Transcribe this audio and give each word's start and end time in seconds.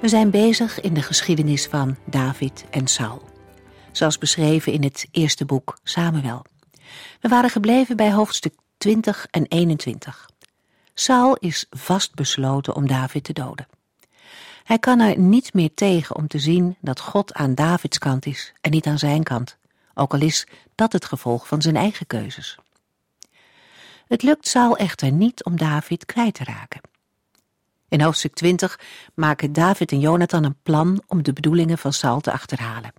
We 0.00 0.08
zijn 0.08 0.30
bezig 0.30 0.80
in 0.80 0.94
de 0.94 1.02
geschiedenis 1.02 1.66
van 1.66 1.96
David 2.04 2.64
en 2.70 2.86
Saul, 2.86 3.22
zoals 3.92 4.18
beschreven 4.18 4.72
in 4.72 4.82
het 4.82 5.08
eerste 5.10 5.44
boek 5.44 5.78
Samuel. 5.82 6.44
We 7.20 7.28
waren 7.28 7.50
gebleven 7.50 7.96
bij 7.96 8.12
hoofdstuk 8.12 8.54
20 8.78 9.26
en 9.30 9.46
21. 9.48 10.30
Saul 10.94 11.36
is 11.36 11.66
vastbesloten 11.70 12.74
om 12.74 12.86
David 12.86 13.24
te 13.24 13.32
doden. 13.32 13.66
Hij 14.64 14.78
kan 14.78 15.00
er 15.00 15.18
niet 15.18 15.54
meer 15.54 15.74
tegen 15.74 16.16
om 16.16 16.28
te 16.28 16.38
zien 16.38 16.76
dat 16.80 17.00
God 17.00 17.34
aan 17.34 17.54
Davids 17.54 17.98
kant 17.98 18.26
is 18.26 18.52
en 18.60 18.70
niet 18.70 18.86
aan 18.86 18.98
zijn 18.98 19.22
kant, 19.22 19.56
ook 19.94 20.12
al 20.12 20.20
is 20.20 20.46
dat 20.74 20.92
het 20.92 21.04
gevolg 21.04 21.46
van 21.46 21.62
zijn 21.62 21.76
eigen 21.76 22.06
keuzes. 22.06 22.58
Het 24.06 24.22
lukt 24.22 24.48
Saul 24.48 24.76
echter 24.76 25.12
niet 25.12 25.44
om 25.44 25.56
David 25.56 26.04
kwijt 26.06 26.34
te 26.34 26.44
raken. 26.44 26.89
In 27.90 28.00
hoofdstuk 28.00 28.34
20 28.34 28.80
maken 29.14 29.52
David 29.52 29.92
en 29.92 30.00
Jonathan 30.00 30.44
een 30.44 30.56
plan 30.62 31.02
om 31.06 31.22
de 31.22 31.32
bedoelingen 31.32 31.78
van 31.78 31.92
Saul 31.92 32.20
te 32.20 32.32
achterhalen. 32.32 32.92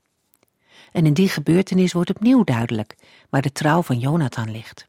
En 0.92 1.06
in 1.06 1.14
die 1.14 1.30
gebeurtenis 1.30 1.94
wordt 1.94 2.09
opnieuw 2.09 2.44
duidelijk 2.44 2.95
waar 3.30 3.42
de 3.42 3.52
trouw 3.52 3.81
van 3.81 4.00
Jonathan 4.00 4.52
ligt. 4.52 4.88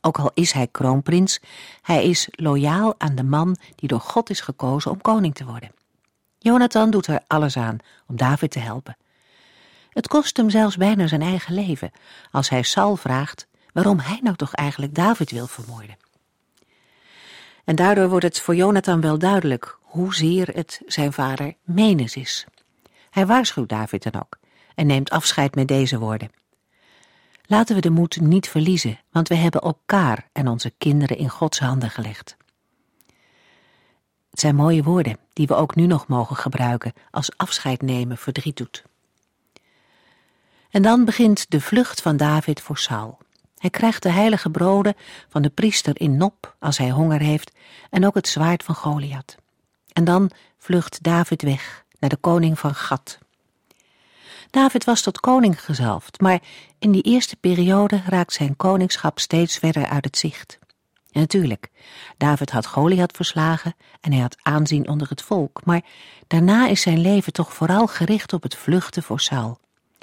Ook 0.00 0.18
al 0.18 0.30
is 0.34 0.52
hij 0.52 0.66
kroonprins, 0.66 1.40
hij 1.82 2.08
is 2.08 2.28
loyaal 2.30 2.94
aan 2.98 3.14
de 3.14 3.22
man 3.22 3.56
die 3.74 3.88
door 3.88 4.00
God 4.00 4.30
is 4.30 4.40
gekozen 4.40 4.90
om 4.90 5.00
koning 5.00 5.34
te 5.34 5.44
worden. 5.44 5.72
Jonathan 6.38 6.90
doet 6.90 7.06
er 7.06 7.20
alles 7.26 7.56
aan 7.56 7.78
om 8.06 8.16
David 8.16 8.50
te 8.50 8.58
helpen. 8.58 8.96
Het 9.88 10.08
kost 10.08 10.36
hem 10.36 10.50
zelfs 10.50 10.76
bijna 10.76 11.06
zijn 11.06 11.22
eigen 11.22 11.54
leven 11.54 11.90
als 12.30 12.48
hij 12.48 12.62
Saul 12.62 12.96
vraagt 12.96 13.46
waarom 13.72 13.98
hij 13.98 14.18
nou 14.22 14.36
toch 14.36 14.54
eigenlijk 14.54 14.94
David 14.94 15.30
wil 15.30 15.46
vermoorden. 15.46 15.96
En 17.64 17.76
daardoor 17.76 18.08
wordt 18.08 18.24
het 18.24 18.40
voor 18.40 18.54
Jonathan 18.54 19.00
wel 19.00 19.18
duidelijk 19.18 19.78
hoezeer 19.82 20.48
het 20.48 20.80
zijn 20.86 21.12
vader 21.12 21.54
Menes 21.62 22.16
is. 22.16 22.46
Hij 23.10 23.26
waarschuwt 23.26 23.68
David 23.68 24.02
dan 24.02 24.22
ook 24.22 24.38
en 24.74 24.86
neemt 24.86 25.10
afscheid 25.10 25.54
met 25.54 25.68
deze 25.68 25.98
woorden. 25.98 26.30
Laten 27.46 27.74
we 27.74 27.80
de 27.80 27.90
moed 27.90 28.20
niet 28.20 28.48
verliezen, 28.48 29.00
want 29.10 29.28
we 29.28 29.34
hebben 29.34 29.60
elkaar 29.60 30.28
en 30.32 30.48
onze 30.48 30.72
kinderen 30.78 31.16
in 31.16 31.28
Gods 31.28 31.58
handen 31.58 31.90
gelegd. 31.90 32.36
Het 34.30 34.40
zijn 34.40 34.54
mooie 34.54 34.82
woorden 34.82 35.18
die 35.32 35.46
we 35.46 35.54
ook 35.54 35.74
nu 35.74 35.86
nog 35.86 36.06
mogen 36.06 36.36
gebruiken 36.36 36.92
als 37.10 37.36
afscheid 37.36 37.82
nemen 37.82 38.18
verdriet 38.18 38.56
doet. 38.56 38.84
En 40.70 40.82
dan 40.82 41.04
begint 41.04 41.50
de 41.50 41.60
vlucht 41.60 42.02
van 42.02 42.16
David 42.16 42.60
voor 42.60 42.78
Saul. 42.78 43.18
Hij 43.62 43.70
krijgt 43.70 44.02
de 44.02 44.10
heilige 44.10 44.50
broden 44.50 44.94
van 45.28 45.42
de 45.42 45.50
priester 45.50 46.00
in 46.00 46.16
Nop 46.16 46.56
als 46.58 46.78
hij 46.78 46.90
honger 46.90 47.20
heeft 47.20 47.52
en 47.90 48.06
ook 48.06 48.14
het 48.14 48.28
zwaard 48.28 48.62
van 48.62 48.74
Goliath. 48.74 49.36
En 49.92 50.04
dan 50.04 50.30
vlucht 50.58 51.02
David 51.02 51.42
weg 51.42 51.84
naar 51.98 52.10
de 52.10 52.16
koning 52.16 52.58
van 52.58 52.74
Gad. 52.74 53.18
David 54.50 54.84
was 54.84 55.02
tot 55.02 55.20
koning 55.20 55.64
gezalfd, 55.64 56.20
maar 56.20 56.40
in 56.78 56.92
die 56.92 57.02
eerste 57.02 57.36
periode 57.36 58.02
raakt 58.06 58.32
zijn 58.32 58.56
koningschap 58.56 59.18
steeds 59.18 59.58
verder 59.58 59.86
uit 59.86 60.04
het 60.04 60.18
zicht. 60.18 60.58
Natuurlijk, 61.10 61.70
David 62.16 62.50
had 62.50 62.66
Goliath 62.66 63.16
verslagen 63.16 63.74
en 64.00 64.12
hij 64.12 64.20
had 64.20 64.36
aanzien 64.42 64.88
onder 64.88 65.08
het 65.08 65.22
volk, 65.22 65.60
maar 65.64 65.82
daarna 66.26 66.68
is 66.68 66.80
zijn 66.80 67.00
leven 67.00 67.32
toch 67.32 67.54
vooral 67.54 67.86
gericht 67.86 68.32
op 68.32 68.42
het 68.42 68.56
vluchten 68.56 69.02
voor 69.02 69.20
Saul. 69.20 69.58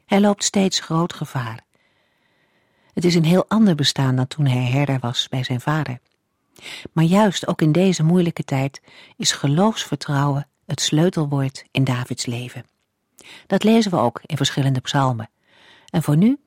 Hij 0.06 0.20
loopt 0.20 0.44
steeds 0.44 0.80
groot 0.80 1.14
gevaar. 1.14 1.68
Het 2.94 3.06
is 3.06 3.16
een 3.16 3.26
heel 3.26 3.46
ander 3.48 3.76
bestaan 3.76 4.16
dan 4.16 4.28
toen 4.28 4.46
hij 4.46 4.64
herder 4.64 5.00
was 5.00 5.28
bij 5.30 5.44
zijn 5.44 5.62
vader. 5.62 6.00
Maar 6.92 7.04
juist 7.04 7.48
ook 7.48 7.62
in 7.62 7.72
deze 7.72 8.04
moeilijke 8.04 8.44
tijd 8.44 8.82
is 9.18 9.32
geloofsvertrouwen 9.32 10.48
het 10.66 10.82
sleutelwoord 10.82 11.66
in 11.72 11.84
Davids 11.84 12.26
leven. 12.26 12.66
Dat 13.48 13.64
lezen 13.64 13.92
we 13.92 13.98
ook 13.98 14.22
in 14.26 14.38
verschillende 14.38 14.80
psalmen. 14.80 15.30
En 15.90 16.04
voor 16.04 16.18
nu 16.18 16.40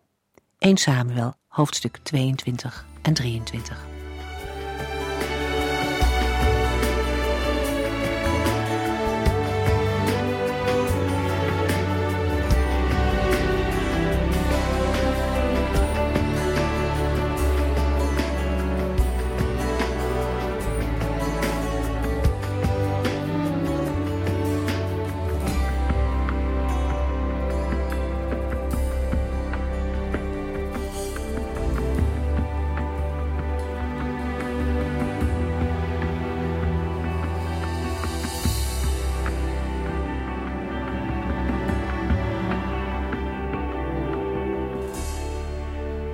1 0.59 0.77
Samuel, 0.77 1.35
hoofdstuk 1.49 1.99
22 2.03 2.87
en 3.03 3.15
23. 3.15 3.92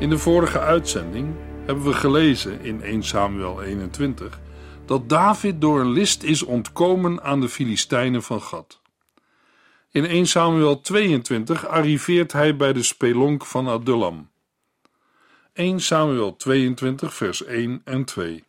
In 0.08 0.14
de 0.14 0.20
vorige 0.20 0.60
uitzending 0.60 1.34
hebben 1.66 1.84
we 1.84 1.92
gelezen 1.92 2.60
in 2.60 2.82
1 2.82 3.02
Samuel 3.02 3.62
21 3.62 4.41
dat 4.86 5.08
David 5.08 5.60
door 5.60 5.80
een 5.80 5.91
list 5.91 6.22
is 6.22 6.42
ontkomen 6.42 7.22
aan 7.22 7.41
de 7.41 7.48
Filistijnen 7.48 8.22
van 8.22 8.42
Gad. 8.42 8.80
In 9.91 10.04
1 10.04 10.26
Samuel 10.26 10.80
22 10.80 11.66
arriveert 11.66 12.32
hij 12.32 12.56
bij 12.56 12.72
de 12.72 12.82
spelonk 12.82 13.44
van 13.44 13.68
Adullam. 13.68 14.30
1 15.52 15.80
Samuel 15.80 16.36
22 16.36 17.14
vers 17.14 17.44
1 17.44 17.80
en 17.84 18.04
2 18.04 18.44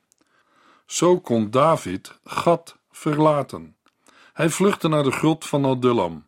Zo 0.85 1.19
kon 1.19 1.51
David 1.51 2.19
Gad 2.23 2.77
verlaten. 2.91 3.75
Hij 4.33 4.49
vluchtte 4.49 4.87
naar 4.87 5.03
de 5.03 5.11
grot 5.11 5.45
van 5.45 5.65
Adullam, 5.65 6.25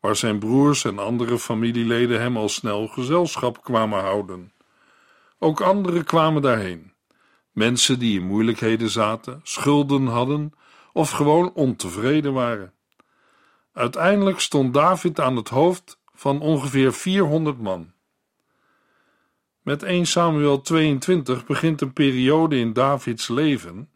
waar 0.00 0.16
zijn 0.16 0.38
broers 0.38 0.84
en 0.84 0.98
andere 0.98 1.38
familieleden 1.38 2.20
hem 2.20 2.36
al 2.36 2.48
snel 2.48 2.86
gezelschap 2.86 3.62
kwamen 3.62 4.00
houden. 4.00 4.51
Ook 5.42 5.60
anderen 5.60 6.04
kwamen 6.04 6.42
daarheen. 6.42 6.92
Mensen 7.52 7.98
die 7.98 8.20
in 8.20 8.26
moeilijkheden 8.26 8.88
zaten, 8.90 9.40
schulden 9.42 10.06
hadden 10.06 10.52
of 10.92 11.10
gewoon 11.10 11.52
ontevreden 11.54 12.32
waren. 12.32 12.72
Uiteindelijk 13.72 14.40
stond 14.40 14.74
David 14.74 15.20
aan 15.20 15.36
het 15.36 15.48
hoofd 15.48 16.00
van 16.14 16.40
ongeveer 16.40 16.92
400 16.92 17.60
man. 17.60 17.92
Met 19.62 19.82
1 19.82 20.06
Samuel 20.06 20.60
22 20.60 21.46
begint 21.46 21.80
een 21.80 21.92
periode 21.92 22.58
in 22.58 22.72
Davids 22.72 23.28
leven 23.28 23.90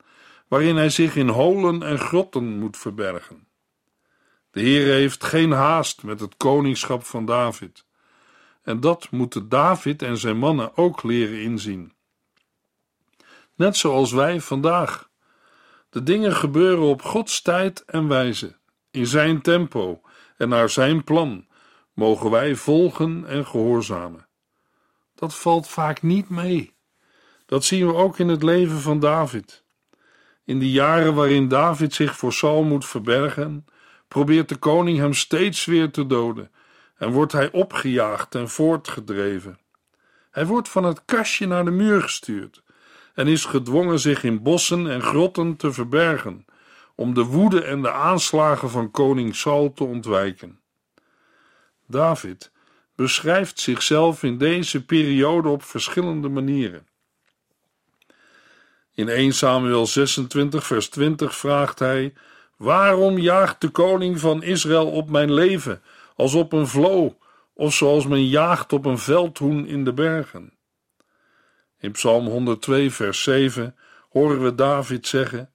waarin 0.48 0.76
hij 0.76 0.90
zich 0.90 1.16
in 1.16 1.28
holen 1.28 1.82
en 1.82 1.98
grotten 1.98 2.58
moet 2.58 2.76
verbergen. 2.76 3.48
De 4.50 4.60
Heer 4.60 4.94
heeft 4.94 5.24
geen 5.24 5.52
haast 5.52 6.02
met 6.02 6.20
het 6.20 6.36
koningschap 6.36 7.04
van 7.04 7.24
David. 7.24 7.85
En 8.66 8.80
dat 8.80 9.10
moeten 9.10 9.48
David 9.48 10.02
en 10.02 10.16
zijn 10.16 10.38
mannen 10.38 10.76
ook 10.76 11.02
leren 11.02 11.40
inzien. 11.40 11.92
Net 13.54 13.76
zoals 13.76 14.12
wij 14.12 14.40
vandaag. 14.40 15.10
De 15.90 16.02
dingen 16.02 16.32
gebeuren 16.32 16.84
op 16.84 17.02
Gods 17.02 17.42
tijd 17.42 17.84
en 17.84 18.08
wijze, 18.08 18.56
in 18.90 19.06
zijn 19.06 19.42
tempo 19.42 20.00
en 20.36 20.48
naar 20.48 20.70
zijn 20.70 21.04
plan, 21.04 21.46
mogen 21.92 22.30
wij 22.30 22.54
volgen 22.54 23.24
en 23.26 23.46
gehoorzamen. 23.46 24.28
Dat 25.14 25.34
valt 25.34 25.68
vaak 25.68 26.02
niet 26.02 26.28
mee. 26.28 26.74
Dat 27.46 27.64
zien 27.64 27.86
we 27.86 27.94
ook 27.94 28.18
in 28.18 28.28
het 28.28 28.42
leven 28.42 28.78
van 28.78 29.00
David. 29.00 29.64
In 30.44 30.58
de 30.58 30.70
jaren 30.70 31.14
waarin 31.14 31.48
David 31.48 31.94
zich 31.94 32.16
voor 32.16 32.32
Saul 32.32 32.62
moet 32.62 32.86
verbergen, 32.86 33.64
probeert 34.08 34.48
de 34.48 34.56
koning 34.56 34.98
hem 34.98 35.14
steeds 35.14 35.64
weer 35.64 35.90
te 35.90 36.06
doden 36.06 36.50
en 36.96 37.10
wordt 37.10 37.32
hij 37.32 37.52
opgejaagd 37.52 38.34
en 38.34 38.48
voortgedreven. 38.48 39.58
Hij 40.30 40.46
wordt 40.46 40.68
van 40.68 40.84
het 40.84 41.02
kastje 41.04 41.46
naar 41.46 41.64
de 41.64 41.70
muur 41.70 42.02
gestuurd 42.02 42.62
en 43.14 43.26
is 43.26 43.44
gedwongen 43.44 43.98
zich 43.98 44.24
in 44.24 44.42
bossen 44.42 44.90
en 44.90 45.02
grotten 45.02 45.56
te 45.56 45.72
verbergen, 45.72 46.46
om 46.94 47.14
de 47.14 47.22
woede 47.22 47.62
en 47.62 47.82
de 47.82 47.92
aanslagen 47.92 48.70
van 48.70 48.90
koning 48.90 49.36
Saul 49.36 49.72
te 49.72 49.84
ontwijken. 49.84 50.60
David 51.86 52.50
beschrijft 52.94 53.60
zichzelf 53.60 54.22
in 54.22 54.38
deze 54.38 54.84
periode 54.84 55.48
op 55.48 55.62
verschillende 55.62 56.28
manieren. 56.28 56.86
In 58.94 59.08
1 59.08 59.32
Samuel 59.32 59.86
26, 59.86 60.66
vers 60.66 60.88
20 60.88 61.36
vraagt 61.36 61.78
hij: 61.78 62.14
Waarom 62.56 63.18
jaagt 63.18 63.60
de 63.60 63.68
koning 63.68 64.20
van 64.20 64.42
Israël 64.42 64.90
op 64.90 65.10
mijn 65.10 65.32
leven, 65.32 65.82
als 66.16 66.34
op 66.34 66.52
een 66.52 66.66
vlo, 66.66 67.18
of 67.54 67.74
zoals 67.74 68.06
men 68.06 68.26
jaagt 68.26 68.72
op 68.72 68.84
een 68.84 68.98
veldhoen 68.98 69.66
in 69.66 69.84
de 69.84 69.92
bergen? 69.92 70.52
In 71.78 71.92
Psalm 71.92 72.26
102, 72.26 72.90
vers 72.90 73.22
7 73.22 73.76
horen 74.08 74.42
we 74.42 74.54
David 74.54 75.06
zeggen: 75.06 75.50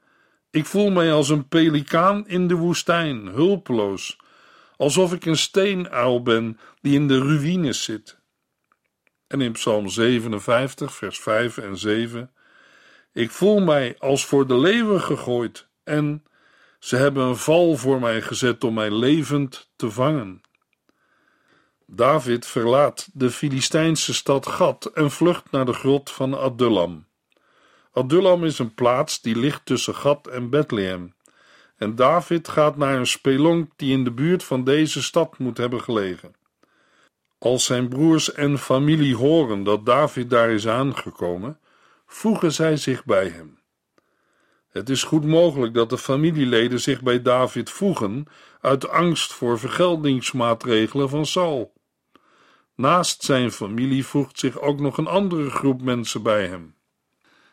Ik 0.51 0.65
voel 0.65 0.91
mij 0.91 1.13
als 1.13 1.29
een 1.29 1.47
pelikaan 1.47 2.27
in 2.27 2.47
de 2.47 2.55
woestijn, 2.55 3.25
hulpeloos, 3.27 4.17
alsof 4.77 5.13
ik 5.13 5.25
een 5.25 5.37
steenuil 5.37 6.21
ben 6.21 6.59
die 6.81 6.93
in 6.93 7.07
de 7.07 7.19
ruïnes 7.19 7.83
zit. 7.83 8.19
En 9.27 9.41
in 9.41 9.51
Psalm 9.51 9.87
57, 9.87 10.95
vers 10.95 11.19
5 11.19 11.57
en 11.57 11.77
7: 11.77 12.31
Ik 13.13 13.31
voel 13.31 13.61
mij 13.61 13.95
als 13.99 14.25
voor 14.25 14.47
de 14.47 14.57
leeuwen 14.57 15.01
gegooid 15.01 15.67
en 15.83 16.23
ze 16.79 16.95
hebben 16.95 17.23
een 17.23 17.37
val 17.37 17.77
voor 17.77 17.99
mij 17.99 18.21
gezet 18.21 18.63
om 18.63 18.73
mij 18.73 18.91
levend 18.91 19.71
te 19.75 19.91
vangen. 19.91 20.41
David 21.93 22.45
verlaat 22.45 23.09
de 23.13 23.31
Filistijnse 23.31 24.13
stad 24.13 24.47
Gad 24.47 24.85
en 24.85 25.11
vlucht 25.11 25.51
naar 25.51 25.65
de 25.65 25.73
grot 25.73 26.11
van 26.11 26.37
Adullam. 26.37 27.05
Adullam 27.93 28.43
is 28.43 28.59
een 28.59 28.73
plaats 28.73 29.21
die 29.21 29.35
ligt 29.35 29.65
tussen 29.65 29.95
Gad 29.95 30.27
en 30.27 30.49
Bethlehem. 30.49 31.13
En 31.77 31.95
David 31.95 32.47
gaat 32.47 32.77
naar 32.77 32.97
een 32.97 33.07
spelonk 33.07 33.71
die 33.75 33.91
in 33.91 34.03
de 34.03 34.11
buurt 34.11 34.43
van 34.43 34.63
deze 34.63 35.03
stad 35.03 35.37
moet 35.37 35.57
hebben 35.57 35.81
gelegen. 35.81 36.33
Als 37.37 37.65
zijn 37.65 37.89
broers 37.89 38.33
en 38.33 38.57
familie 38.57 39.15
horen 39.15 39.63
dat 39.63 39.85
David 39.85 40.29
daar 40.29 40.49
is 40.49 40.67
aangekomen, 40.67 41.59
voegen 42.05 42.51
zij 42.53 42.77
zich 42.77 43.05
bij 43.05 43.27
hem. 43.27 43.59
Het 44.69 44.89
is 44.89 45.03
goed 45.03 45.25
mogelijk 45.25 45.73
dat 45.73 45.89
de 45.89 45.97
familieleden 45.97 46.79
zich 46.79 47.01
bij 47.01 47.21
David 47.21 47.69
voegen 47.69 48.25
uit 48.61 48.89
angst 48.89 49.33
voor 49.33 49.59
vergeldingsmaatregelen 49.59 51.09
van 51.09 51.25
Saul. 51.25 51.79
Naast 52.81 53.23
zijn 53.23 53.51
familie 53.51 54.05
voegt 54.05 54.39
zich 54.39 54.59
ook 54.59 54.79
nog 54.79 54.97
een 54.97 55.07
andere 55.07 55.49
groep 55.49 55.81
mensen 55.81 56.23
bij 56.23 56.47
hem. 56.47 56.75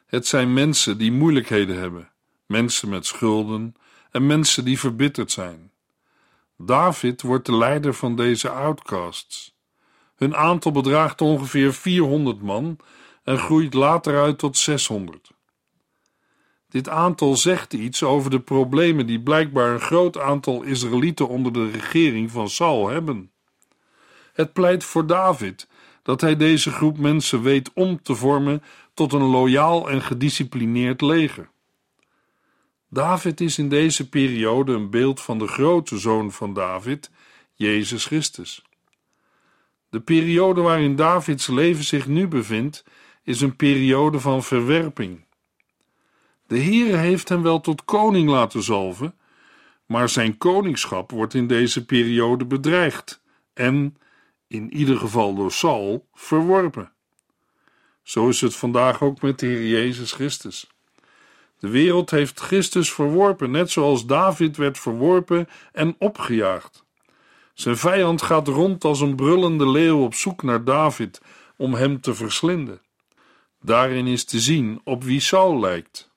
Het 0.06 0.26
zijn 0.26 0.52
mensen 0.52 0.98
die 0.98 1.12
moeilijkheden 1.12 1.78
hebben, 1.78 2.10
mensen 2.46 2.88
met 2.88 3.06
schulden 3.06 3.74
en 4.10 4.26
mensen 4.26 4.64
die 4.64 4.78
verbitterd 4.78 5.30
zijn. 5.30 5.70
David 6.56 7.22
wordt 7.22 7.46
de 7.46 7.56
leider 7.56 7.94
van 7.94 8.16
deze 8.16 8.50
outcasts. 8.50 9.56
Hun 10.16 10.36
aantal 10.36 10.72
bedraagt 10.72 11.20
ongeveer 11.20 11.72
400 11.72 12.42
man 12.42 12.78
en 13.22 13.38
groeit 13.38 13.74
later 13.74 14.20
uit 14.20 14.38
tot 14.38 14.56
600. 14.56 15.30
Dit 16.68 16.88
aantal 16.88 17.36
zegt 17.36 17.72
iets 17.72 18.02
over 18.02 18.30
de 18.30 18.40
problemen 18.40 19.06
die 19.06 19.22
blijkbaar 19.22 19.72
een 19.72 19.80
groot 19.80 20.18
aantal 20.18 20.62
Israëlieten 20.62 21.28
onder 21.28 21.52
de 21.52 21.70
regering 21.70 22.30
van 22.30 22.48
Saul 22.48 22.88
hebben. 22.88 23.32
Het 24.38 24.52
pleit 24.52 24.84
voor 24.84 25.06
David 25.06 25.68
dat 26.02 26.20
hij 26.20 26.36
deze 26.36 26.70
groep 26.70 26.98
mensen 26.98 27.42
weet 27.42 27.72
om 27.72 28.02
te 28.02 28.14
vormen 28.14 28.62
tot 28.94 29.12
een 29.12 29.22
loyaal 29.22 29.90
en 29.90 30.02
gedisciplineerd 30.02 31.00
leger. 31.00 31.50
David 32.88 33.40
is 33.40 33.58
in 33.58 33.68
deze 33.68 34.08
periode 34.08 34.72
een 34.72 34.90
beeld 34.90 35.20
van 35.20 35.38
de 35.38 35.46
grote 35.46 35.98
zoon 35.98 36.32
van 36.32 36.54
David, 36.54 37.10
Jezus 37.54 38.06
Christus. 38.06 38.62
De 39.90 40.00
periode 40.00 40.60
waarin 40.60 40.96
Davids 40.96 41.46
leven 41.46 41.84
zich 41.84 42.06
nu 42.06 42.28
bevindt, 42.28 42.84
is 43.22 43.40
een 43.40 43.56
periode 43.56 44.20
van 44.20 44.42
verwerping. 44.42 45.24
De 46.46 46.58
Heere 46.62 46.96
heeft 46.96 47.28
hem 47.28 47.42
wel 47.42 47.60
tot 47.60 47.84
koning 47.84 48.28
laten 48.28 48.62
zalven, 48.62 49.14
maar 49.86 50.08
zijn 50.08 50.38
koningschap 50.38 51.10
wordt 51.10 51.34
in 51.34 51.46
deze 51.46 51.84
periode 51.84 52.44
bedreigd 52.44 53.22
en, 53.54 53.96
in 54.48 54.74
ieder 54.74 54.96
geval 54.96 55.34
door 55.34 55.52
Saul, 55.52 56.08
verworpen. 56.14 56.92
Zo 58.02 58.28
is 58.28 58.40
het 58.40 58.56
vandaag 58.56 59.02
ook 59.02 59.20
met 59.20 59.38
de 59.38 59.46
Heer 59.46 59.68
Jezus 59.68 60.12
Christus. 60.12 60.70
De 61.58 61.68
wereld 61.68 62.10
heeft 62.10 62.40
Christus 62.40 62.92
verworpen, 62.92 63.50
net 63.50 63.70
zoals 63.70 64.06
David 64.06 64.56
werd 64.56 64.78
verworpen 64.78 65.48
en 65.72 65.96
opgejaagd. 65.98 66.84
Zijn 67.54 67.76
vijand 67.76 68.22
gaat 68.22 68.48
rond 68.48 68.84
als 68.84 69.00
een 69.00 69.16
brullende 69.16 69.68
leeuw 69.68 70.02
op 70.02 70.14
zoek 70.14 70.42
naar 70.42 70.64
David 70.64 71.20
om 71.56 71.74
hem 71.74 72.00
te 72.00 72.14
verslinden. 72.14 72.80
Daarin 73.60 74.06
is 74.06 74.24
te 74.24 74.40
zien 74.40 74.80
op 74.84 75.04
wie 75.04 75.20
Saul 75.20 75.60
lijkt. 75.60 76.10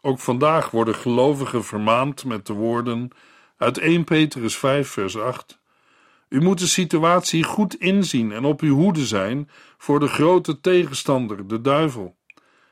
Ook 0.00 0.18
vandaag 0.18 0.70
worden 0.70 0.94
gelovigen 0.94 1.64
vermaand 1.64 2.24
met 2.24 2.46
de 2.46 2.52
woorden 2.52 3.10
uit 3.56 3.78
1 3.78 4.04
Petrus 4.04 4.56
5, 4.56 4.88
vers 4.88 5.18
8. 5.18 5.58
U 6.28 6.40
moet 6.40 6.58
de 6.58 6.66
situatie 6.66 7.44
goed 7.44 7.74
inzien 7.74 8.32
en 8.32 8.44
op 8.44 8.60
uw 8.60 8.74
hoede 8.74 9.06
zijn 9.06 9.50
voor 9.78 10.00
de 10.00 10.08
grote 10.08 10.60
tegenstander, 10.60 11.46
de 11.46 11.60
duivel. 11.60 12.16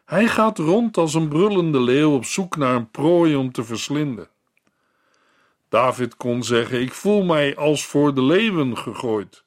Hij 0.05 0.29
gaat 0.29 0.59
rond 0.59 0.97
als 0.97 1.15
een 1.15 1.29
brullende 1.29 1.81
leeuw 1.81 2.15
op 2.15 2.25
zoek 2.25 2.57
naar 2.57 2.75
een 2.75 2.91
prooi 2.91 3.37
om 3.37 3.53
te 3.53 3.65
verslinden. 3.65 4.29
David 5.69 6.17
kon 6.17 6.45
zeggen: 6.45 6.81
Ik 6.81 6.93
voel 6.93 7.25
mij 7.25 7.57
als 7.57 7.87
voor 7.87 8.15
de 8.15 8.23
leeuwen 8.23 8.77
gegooid. 8.79 9.45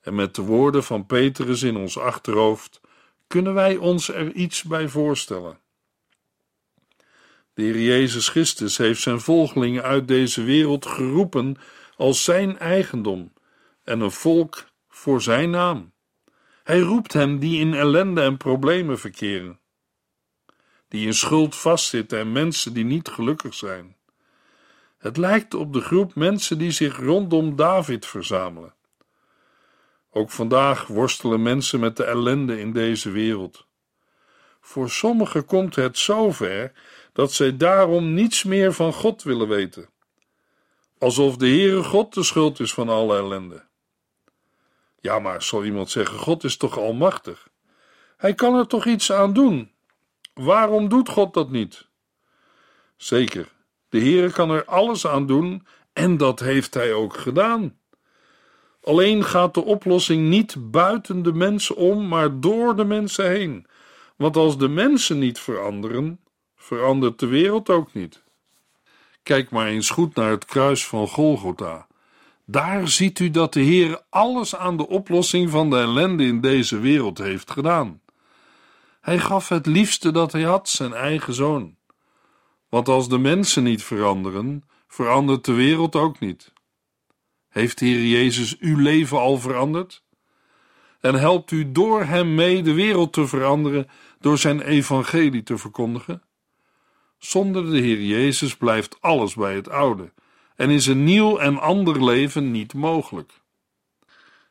En 0.00 0.14
met 0.14 0.34
de 0.34 0.42
woorden 0.42 0.84
van 0.84 1.06
Petrus 1.06 1.62
in 1.62 1.76
ons 1.76 1.98
achterhoofd 1.98 2.80
kunnen 3.26 3.54
wij 3.54 3.76
ons 3.76 4.08
er 4.08 4.32
iets 4.32 4.62
bij 4.62 4.88
voorstellen. 4.88 5.58
De 7.54 7.62
Heer 7.62 7.80
Jezus 7.80 8.28
Christus 8.28 8.76
heeft 8.76 9.02
zijn 9.02 9.20
volgelingen 9.20 9.82
uit 9.82 10.08
deze 10.08 10.42
wereld 10.42 10.86
geroepen 10.86 11.56
als 11.96 12.24
zijn 12.24 12.58
eigendom 12.58 13.32
en 13.84 14.00
een 14.00 14.10
volk 14.10 14.64
voor 14.88 15.22
zijn 15.22 15.50
naam. 15.50 15.92
Hij 16.62 16.80
roept 16.80 17.12
hen 17.12 17.38
die 17.38 17.60
in 17.60 17.74
ellende 17.74 18.22
en 18.22 18.36
problemen 18.36 18.98
verkeren, 18.98 19.60
die 20.88 21.06
in 21.06 21.14
schuld 21.14 21.56
vastzitten 21.56 22.18
en 22.18 22.32
mensen 22.32 22.72
die 22.72 22.84
niet 22.84 23.08
gelukkig 23.08 23.54
zijn. 23.54 23.96
Het 24.98 25.16
lijkt 25.16 25.54
op 25.54 25.72
de 25.72 25.80
groep 25.80 26.14
mensen 26.14 26.58
die 26.58 26.70
zich 26.70 26.98
rondom 26.98 27.56
David 27.56 28.06
verzamelen. 28.06 28.74
Ook 30.10 30.30
vandaag 30.30 30.86
worstelen 30.86 31.42
mensen 31.42 31.80
met 31.80 31.96
de 31.96 32.04
ellende 32.04 32.60
in 32.60 32.72
deze 32.72 33.10
wereld. 33.10 33.66
Voor 34.60 34.90
sommigen 34.90 35.44
komt 35.44 35.74
het 35.74 35.98
zover 35.98 36.72
dat 37.12 37.32
zij 37.32 37.56
daarom 37.56 38.14
niets 38.14 38.42
meer 38.42 38.72
van 38.72 38.92
God 38.92 39.22
willen 39.22 39.48
weten. 39.48 39.88
Alsof 41.02 41.36
de 41.36 41.46
Heere 41.46 41.82
God 41.82 42.14
de 42.14 42.22
schuld 42.22 42.60
is 42.60 42.74
van 42.74 42.88
alle 42.88 43.16
ellende. 43.16 43.64
Ja, 45.00 45.18
maar 45.18 45.42
zal 45.42 45.64
iemand 45.64 45.90
zeggen: 45.90 46.18
God 46.18 46.44
is 46.44 46.56
toch 46.56 46.78
almachtig? 46.78 47.48
Hij 48.16 48.34
kan 48.34 48.54
er 48.54 48.66
toch 48.66 48.86
iets 48.86 49.12
aan 49.12 49.32
doen? 49.32 49.70
Waarom 50.34 50.88
doet 50.88 51.08
God 51.08 51.34
dat 51.34 51.50
niet? 51.50 51.88
Zeker, 52.96 53.52
de 53.88 53.98
Heere 53.98 54.30
kan 54.30 54.50
er 54.50 54.64
alles 54.64 55.06
aan 55.06 55.26
doen 55.26 55.66
en 55.92 56.16
dat 56.16 56.40
heeft 56.40 56.74
hij 56.74 56.92
ook 56.92 57.16
gedaan. 57.16 57.78
Alleen 58.82 59.24
gaat 59.24 59.54
de 59.54 59.64
oplossing 59.64 60.28
niet 60.28 60.70
buiten 60.70 61.22
de 61.22 61.32
mensen 61.32 61.76
om, 61.76 62.08
maar 62.08 62.40
door 62.40 62.76
de 62.76 62.84
mensen 62.84 63.30
heen. 63.30 63.66
Want 64.16 64.36
als 64.36 64.58
de 64.58 64.68
mensen 64.68 65.18
niet 65.18 65.38
veranderen, 65.38 66.20
verandert 66.56 67.18
de 67.18 67.26
wereld 67.26 67.70
ook 67.70 67.92
niet. 67.92 68.22
Kijk 69.22 69.50
maar 69.50 69.66
eens 69.66 69.90
goed 69.90 70.14
naar 70.14 70.30
het 70.30 70.44
kruis 70.44 70.86
van 70.86 71.08
Golgotha. 71.08 71.86
Daar 72.44 72.88
ziet 72.88 73.18
u 73.18 73.30
dat 73.30 73.52
de 73.52 73.60
Heer 73.60 74.02
alles 74.08 74.56
aan 74.56 74.76
de 74.76 74.88
oplossing 74.88 75.50
van 75.50 75.70
de 75.70 75.76
ellende 75.76 76.24
in 76.24 76.40
deze 76.40 76.78
wereld 76.78 77.18
heeft 77.18 77.50
gedaan. 77.50 78.00
Hij 79.00 79.18
gaf 79.18 79.48
het 79.48 79.66
liefste 79.66 80.10
dat 80.10 80.32
hij 80.32 80.42
had, 80.42 80.68
zijn 80.68 80.92
eigen 80.92 81.34
zoon. 81.34 81.76
Want 82.68 82.88
als 82.88 83.08
de 83.08 83.18
mensen 83.18 83.62
niet 83.62 83.82
veranderen, 83.82 84.64
verandert 84.86 85.44
de 85.44 85.52
wereld 85.52 85.96
ook 85.96 86.20
niet. 86.20 86.52
Heeft 87.48 87.78
de 87.78 87.86
Heer 87.86 88.06
Jezus 88.06 88.58
uw 88.58 88.78
leven 88.78 89.18
al 89.18 89.38
veranderd? 89.38 90.02
En 91.00 91.14
helpt 91.14 91.50
u 91.50 91.72
door 91.72 92.04
hem 92.04 92.34
mee 92.34 92.62
de 92.62 92.72
wereld 92.72 93.12
te 93.12 93.26
veranderen 93.26 93.88
door 94.20 94.38
zijn 94.38 94.60
evangelie 94.60 95.42
te 95.42 95.58
verkondigen? 95.58 96.22
Zonder 97.22 97.70
de 97.70 97.78
Heer 97.78 98.02
Jezus 98.02 98.56
blijft 98.56 98.96
alles 99.00 99.34
bij 99.34 99.54
het 99.54 99.68
oude 99.68 100.12
en 100.56 100.70
is 100.70 100.86
een 100.86 101.04
nieuw 101.04 101.38
en 101.38 101.58
ander 101.58 102.04
leven 102.04 102.50
niet 102.50 102.74
mogelijk. 102.74 103.40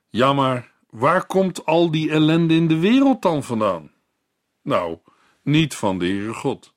Ja, 0.09 0.33
maar 0.33 0.71
waar 0.89 1.25
komt 1.25 1.65
al 1.65 1.91
die 1.91 2.11
ellende 2.11 2.53
in 2.53 2.67
de 2.67 2.79
wereld 2.79 3.21
dan 3.21 3.43
vandaan? 3.43 3.91
Nou, 4.61 4.97
niet 5.41 5.75
van 5.75 5.99
de 5.99 6.05
Heere 6.05 6.33
God. 6.33 6.73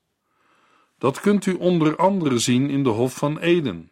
Dat 0.97 1.19
kunt 1.19 1.45
u 1.45 1.53
onder 1.53 1.95
andere 1.95 2.39
zien 2.39 2.69
in 2.69 2.83
de 2.83 2.89
Hof 2.89 3.15
van 3.15 3.39
Eden. 3.39 3.91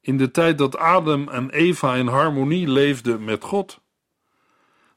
In 0.00 0.18
de 0.18 0.30
tijd 0.30 0.58
dat 0.58 0.76
Adam 0.76 1.28
en 1.28 1.50
Eva 1.50 1.94
in 1.94 2.06
harmonie 2.06 2.68
leefden 2.68 3.24
met 3.24 3.44
God. 3.44 3.80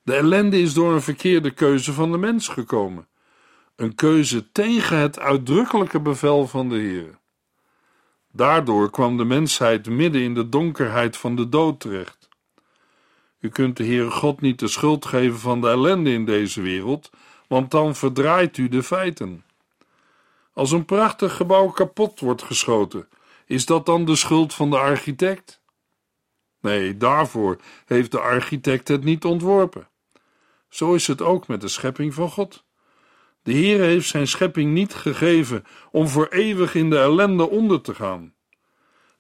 De 0.04 0.16
ellende 0.16 0.62
is 0.62 0.74
door 0.74 0.94
een 0.94 1.02
verkeerde 1.02 1.52
keuze 1.52 1.94
van 1.94 2.12
de 2.12 2.18
mens 2.18 2.48
gekomen. 2.48 3.09
Een 3.80 3.96
keuze 3.96 4.52
tegen 4.52 4.98
het 4.98 5.20
uitdrukkelijke 5.20 6.00
bevel 6.00 6.48
van 6.48 6.70
de 6.70 6.76
Heer. 6.76 7.20
Daardoor 8.32 8.90
kwam 8.90 9.18
de 9.18 9.26
mensheid 9.26 9.90
midden 9.90 10.22
in 10.22 10.34
de 10.34 10.50
donkerheid 10.50 11.18
van 11.18 11.36
de 11.36 11.50
dood 11.50 11.80
terecht. 11.80 12.30
U 13.40 13.50
kunt 13.50 13.78
de 13.78 13.86
Heere 13.86 14.12
God 14.12 14.42
niet 14.42 14.60
de 14.60 14.68
schuld 14.68 15.06
geven 15.06 15.40
van 15.40 15.62
de 15.62 15.68
ellende 15.68 16.12
in 16.12 16.26
deze 16.26 16.62
wereld, 16.62 17.10
want 17.48 17.72
dan 17.72 17.96
verdraait 17.96 18.58
u 18.58 18.70
de 18.70 18.84
feiten. 18.84 19.44
Als 20.54 20.72
een 20.72 20.86
prachtig 20.86 21.36
gebouw 21.36 21.68
kapot 21.68 22.20
wordt 22.20 22.44
geschoten, 22.44 23.08
is 23.46 23.66
dat 23.66 23.86
dan 23.86 24.06
de 24.06 24.16
schuld 24.16 24.54
van 24.54 24.70
de 24.70 24.78
architect? 24.78 25.62
Nee, 26.62 26.98
daarvoor 26.98 27.58
heeft 27.86 28.12
de 28.12 28.20
architect 28.20 28.88
het 28.88 29.04
niet 29.04 29.26
ontworpen. 29.26 29.88
Zo 30.70 30.94
is 30.94 31.08
het 31.08 31.22
ook 31.22 31.48
met 31.48 31.62
de 31.62 31.68
schepping 31.68 32.14
van 32.14 32.30
God. 32.30 32.68
De 33.50 33.56
Heer 33.56 33.80
heeft 33.80 34.08
zijn 34.08 34.28
schepping 34.28 34.74
niet 34.74 34.94
gegeven 34.94 35.64
om 35.92 36.08
voor 36.08 36.28
eeuwig 36.28 36.76
in 36.76 36.90
de 36.90 36.98
ellende 36.98 37.50
onder 37.50 37.82
te 37.82 37.96
gaan. 37.96 38.34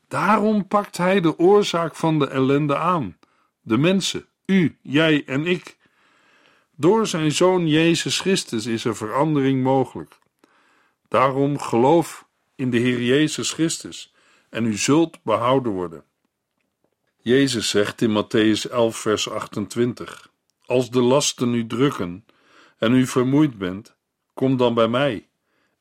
Daarom 0.07 0.67
pakt 0.67 0.97
hij 0.97 1.21
de 1.21 1.37
oorzaak 1.37 1.95
van 1.95 2.19
de 2.19 2.27
ellende 2.27 2.77
aan: 2.77 3.17
de 3.61 3.77
mensen, 3.77 4.25
u, 4.45 4.77
jij 4.81 5.23
en 5.25 5.45
ik. 5.45 5.77
Door 6.75 7.07
zijn 7.07 7.31
zoon 7.31 7.67
Jezus 7.67 8.19
Christus 8.19 8.65
is 8.65 8.85
er 8.85 8.95
verandering 8.95 9.63
mogelijk. 9.63 10.19
Daarom 11.07 11.59
geloof 11.59 12.27
in 12.55 12.69
de 12.69 12.77
Heer 12.77 13.01
Jezus 13.01 13.51
Christus 13.51 14.13
en 14.49 14.65
u 14.65 14.77
zult 14.77 15.23
behouden 15.23 15.71
worden. 15.71 16.03
Jezus 17.21 17.69
zegt 17.69 18.01
in 18.01 18.23
Matthäus 18.23 18.71
11, 18.71 18.97
vers 18.97 19.29
28: 19.29 20.31
Als 20.65 20.89
de 20.89 21.01
lasten 21.01 21.53
u 21.53 21.67
drukken 21.67 22.25
en 22.77 22.93
u 22.93 23.07
vermoeid 23.07 23.57
bent, 23.57 23.97
kom 24.39 24.57
dan 24.57 24.73
bij 24.73 24.87
mij. 24.87 25.27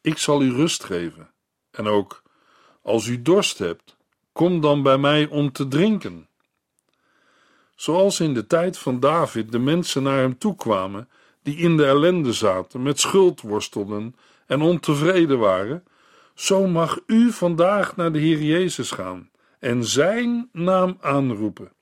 Ik 0.00 0.18
zal 0.18 0.42
u 0.42 0.52
rust 0.52 0.84
geven. 0.84 1.30
En 1.70 1.86
ook, 1.86 2.22
als 2.82 3.06
u 3.06 3.22
dorst 3.22 3.58
hebt, 3.58 3.96
kom 4.32 4.60
dan 4.60 4.82
bij 4.82 4.98
mij 4.98 5.26
om 5.26 5.52
te 5.52 5.68
drinken. 5.68 6.28
Zoals 7.74 8.20
in 8.20 8.34
de 8.34 8.46
tijd 8.46 8.78
van 8.78 9.00
David 9.00 9.52
de 9.52 9.58
mensen 9.58 10.02
naar 10.02 10.18
hem 10.18 10.38
toe 10.38 10.56
kwamen 10.56 11.08
die 11.42 11.56
in 11.56 11.76
de 11.76 11.86
ellende 11.86 12.32
zaten, 12.32 12.82
met 12.82 13.00
schuld 13.00 13.40
worstelden 13.40 14.14
en 14.46 14.62
ontevreden 14.62 15.38
waren, 15.38 15.84
zo 16.34 16.66
mag 16.66 17.00
u 17.06 17.32
vandaag 17.32 17.96
naar 17.96 18.12
de 18.12 18.18
Heer 18.18 18.42
Jezus 18.42 18.90
gaan 18.90 19.30
en 19.58 19.84
zijn 19.84 20.48
naam 20.52 20.98
aanroepen. 21.00 21.72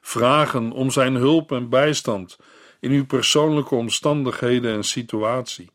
Vragen 0.00 0.72
om 0.72 0.90
zijn 0.90 1.14
hulp 1.14 1.52
en 1.52 1.68
bijstand 1.68 2.38
in 2.80 2.90
uw 2.90 3.06
persoonlijke 3.06 3.74
omstandigheden 3.74 4.74
en 4.74 4.84
situatie. 4.84 5.70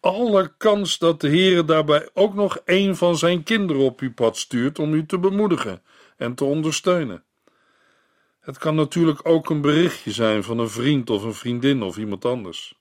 Alle 0.00 0.52
kans 0.56 0.98
dat 0.98 1.20
de 1.20 1.28
Heer 1.28 1.66
daarbij 1.66 2.08
ook 2.14 2.34
nog 2.34 2.58
een 2.64 2.96
van 2.96 3.16
zijn 3.16 3.42
kinderen 3.42 3.82
op 3.82 4.00
uw 4.00 4.14
pad 4.14 4.36
stuurt 4.36 4.78
om 4.78 4.94
u 4.94 5.06
te 5.06 5.18
bemoedigen 5.18 5.82
en 6.16 6.34
te 6.34 6.44
ondersteunen. 6.44 7.24
Het 8.40 8.58
kan 8.58 8.74
natuurlijk 8.74 9.28
ook 9.28 9.50
een 9.50 9.60
berichtje 9.60 10.12
zijn 10.12 10.42
van 10.42 10.58
een 10.58 10.70
vriend 10.70 11.10
of 11.10 11.22
een 11.22 11.34
vriendin 11.34 11.82
of 11.82 11.96
iemand 11.96 12.24
anders. 12.24 12.74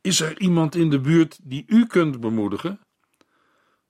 Is 0.00 0.20
er 0.20 0.40
iemand 0.40 0.74
in 0.74 0.90
de 0.90 1.00
buurt 1.00 1.38
die 1.42 1.64
u 1.66 1.86
kunt 1.86 2.20
bemoedigen? 2.20 2.80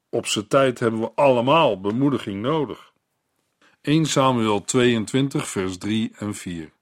Op 0.09 0.27
zijn 0.27 0.47
tijd 0.47 0.79
hebben 0.79 1.01
we 1.01 1.13
allemaal 1.15 1.81
bemoediging 1.81 2.43
nodig. 2.43 2.93
1 3.81 4.07
Samuel 4.07 4.65
22, 4.65 5.49
vers 5.49 5.79
3 5.79 6.13
en 6.15 6.35
4. 6.35 6.73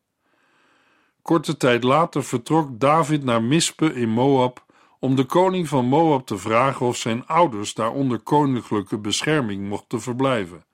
Korte 1.29 1.57
tijd 1.57 1.83
later 1.83 2.25
vertrok 2.25 2.81
David 2.81 3.25
naar 3.25 3.43
Mispe 3.43 3.95
in 3.95 4.09
Moab 4.09 4.65
om 4.99 5.17
de 5.17 5.25
koning 5.25 5.69
van 5.69 5.85
Moab 5.85 6.27
te 6.27 6.39
vragen 6.39 6.87
of 6.87 6.97
zijn 6.97 7.27
ouders 7.27 7.75
daar 7.75 7.91
onder 7.91 8.19
koninklijke 8.19 8.99
bescherming 8.99 9.69
mochten 9.69 10.01
verblijven, 10.01 10.65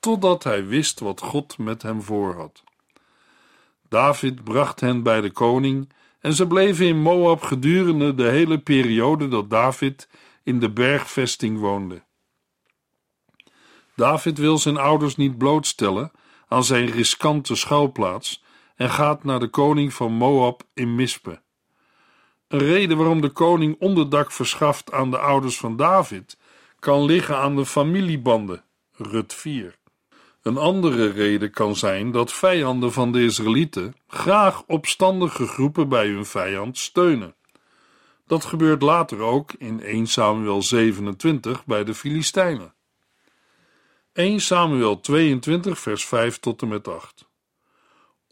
totdat 0.00 0.44
hij 0.44 0.66
wist 0.66 1.00
wat 1.00 1.20
God 1.20 1.58
met 1.58 1.82
hem 1.82 2.02
voorhad. 2.02 2.62
David 3.88 4.44
bracht 4.44 4.80
hen 4.80 5.02
bij 5.02 5.20
de 5.20 5.30
koning 5.30 5.92
en 6.20 6.34
ze 6.34 6.46
bleven 6.46 6.86
in 6.86 7.00
Moab 7.02 7.42
gedurende 7.42 8.14
de 8.14 8.28
hele 8.28 8.58
periode 8.58 9.28
dat 9.28 9.50
David 9.50 10.08
in 10.42 10.60
de 10.60 10.70
bergvesting 10.70 11.58
woonde. 11.58 12.02
David 13.96 14.38
wil 14.38 14.58
zijn 14.58 14.76
ouders 14.76 15.16
niet 15.16 15.38
blootstellen 15.38 16.10
aan 16.48 16.64
zijn 16.64 16.86
riskante 16.90 17.54
schuilplaats 17.54 18.41
en 18.82 18.90
gaat 18.90 19.24
naar 19.24 19.40
de 19.40 19.48
koning 19.48 19.94
van 19.94 20.12
Moab 20.12 20.62
in 20.74 20.94
Mispe. 20.94 21.42
Een 22.48 22.58
reden 22.58 22.96
waarom 22.96 23.20
de 23.20 23.28
koning 23.28 23.76
onderdak 23.78 24.32
verschaft 24.32 24.92
aan 24.92 25.10
de 25.10 25.18
ouders 25.18 25.58
van 25.58 25.76
David 25.76 26.38
kan 26.78 27.04
liggen 27.04 27.36
aan 27.36 27.56
de 27.56 27.66
familiebanden, 27.66 28.64
Rut 28.92 29.34
4. 29.34 29.78
Een 30.42 30.56
andere 30.56 31.06
reden 31.06 31.50
kan 31.50 31.76
zijn 31.76 32.10
dat 32.10 32.32
vijanden 32.32 32.92
van 32.92 33.12
de 33.12 33.24
Israëlieten 33.24 33.94
graag 34.06 34.62
opstandige 34.66 35.46
groepen 35.46 35.88
bij 35.88 36.06
hun 36.06 36.26
vijand 36.26 36.78
steunen. 36.78 37.34
Dat 38.26 38.44
gebeurt 38.44 38.82
later 38.82 39.20
ook 39.20 39.52
in 39.52 39.80
1 39.80 40.06
Samuel 40.06 40.62
27 40.62 41.64
bij 41.64 41.84
de 41.84 41.94
Filistijnen. 41.94 42.74
1 44.12 44.40
Samuel 44.40 45.00
22 45.00 45.78
vers 45.78 46.04
5 46.06 46.38
tot 46.38 46.62
en 46.62 46.68
met 46.68 46.88
8. 46.88 47.30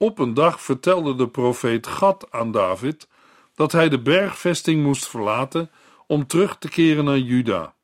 Op 0.02 0.18
een 0.18 0.34
dag 0.34 0.62
vertelde 0.62 1.14
de 1.14 1.28
profeet 1.28 1.86
Gad 1.86 2.26
aan 2.30 2.52
David 2.52 3.08
dat 3.54 3.72
hij 3.72 3.88
de 3.88 4.00
bergvesting 4.00 4.82
moest 4.82 5.08
verlaten 5.08 5.70
om 6.06 6.26
terug 6.26 6.58
te 6.58 6.68
keren 6.68 7.04
naar 7.04 7.18
Juda. 7.18 7.74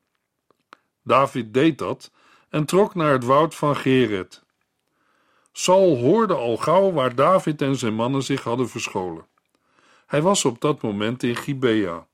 David 1.03 1.53
deed 1.53 1.77
dat 1.77 2.11
en 2.49 2.65
trok 2.65 2.95
naar 2.95 3.11
het 3.11 3.23
woud 3.23 3.55
van 3.55 3.75
Geret. 3.75 4.43
Saul 5.51 5.97
hoorde 5.97 6.33
al 6.33 6.57
gauw 6.57 6.91
waar 6.91 7.15
David 7.15 7.61
en 7.61 7.75
zijn 7.75 7.93
mannen 7.93 8.23
zich 8.23 8.43
hadden 8.43 8.69
verscholen. 8.69 9.25
Hij 10.05 10.21
was 10.21 10.45
op 10.45 10.61
dat 10.61 10.81
moment 10.81 11.23
in 11.23 11.35
Gibea 11.35 12.07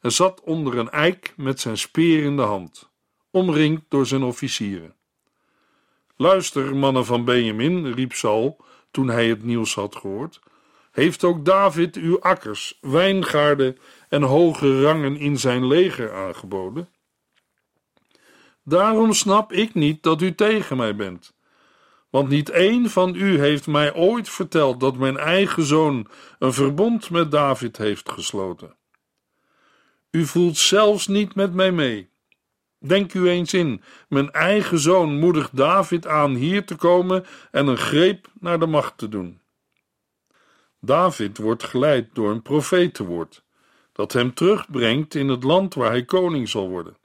en 0.00 0.12
zat 0.12 0.40
onder 0.40 0.78
een 0.78 0.90
eik 0.90 1.32
met 1.36 1.60
zijn 1.60 1.78
speer 1.78 2.24
in 2.24 2.36
de 2.36 2.42
hand, 2.42 2.90
omringd 3.30 3.82
door 3.88 4.06
zijn 4.06 4.22
officieren. 4.22 4.94
Luister, 6.16 6.76
mannen 6.76 7.06
van 7.06 7.24
Benjamin, 7.24 7.92
riep 7.92 8.12
Saul 8.12 8.66
toen 8.90 9.08
hij 9.08 9.28
het 9.28 9.42
nieuws 9.42 9.74
had 9.74 9.96
gehoord. 9.96 10.40
Heeft 10.92 11.24
ook 11.24 11.44
David 11.44 11.96
uw 11.96 12.20
akkers, 12.20 12.78
wijngaarden 12.80 13.78
en 14.08 14.22
hoge 14.22 14.82
rangen 14.82 15.16
in 15.16 15.38
zijn 15.38 15.66
leger 15.66 16.12
aangeboden? 16.12 16.88
Daarom 18.64 19.12
snap 19.12 19.52
ik 19.52 19.74
niet 19.74 20.02
dat 20.02 20.22
u 20.22 20.34
tegen 20.34 20.76
mij 20.76 20.96
bent. 20.96 21.36
Want 22.10 22.28
niet 22.28 22.48
één 22.48 22.90
van 22.90 23.14
u 23.14 23.38
heeft 23.38 23.66
mij 23.66 23.94
ooit 23.94 24.28
verteld 24.28 24.80
dat 24.80 24.96
mijn 24.96 25.16
eigen 25.16 25.62
zoon 25.62 26.06
een 26.38 26.52
verbond 26.52 27.10
met 27.10 27.30
David 27.30 27.76
heeft 27.76 28.10
gesloten. 28.10 28.76
U 30.10 30.26
voelt 30.26 30.56
zelfs 30.56 31.06
niet 31.06 31.34
met 31.34 31.54
mij 31.54 31.72
mee. 31.72 32.10
Denk 32.78 33.14
u 33.14 33.28
eens 33.28 33.54
in, 33.54 33.82
mijn 34.08 34.32
eigen 34.32 34.78
zoon 34.78 35.18
moedigt 35.18 35.56
David 35.56 36.06
aan 36.06 36.34
hier 36.34 36.64
te 36.64 36.76
komen 36.76 37.26
en 37.50 37.66
een 37.66 37.76
greep 37.76 38.30
naar 38.40 38.58
de 38.58 38.66
macht 38.66 38.98
te 38.98 39.08
doen. 39.08 39.40
David 40.80 41.38
wordt 41.38 41.64
geleid 41.64 42.14
door 42.14 42.30
een 42.30 42.42
profetenwoord, 42.42 43.42
dat 43.92 44.12
hem 44.12 44.34
terugbrengt 44.34 45.14
in 45.14 45.28
het 45.28 45.42
land 45.42 45.74
waar 45.74 45.90
hij 45.90 46.04
koning 46.04 46.48
zal 46.48 46.68
worden. 46.68 46.96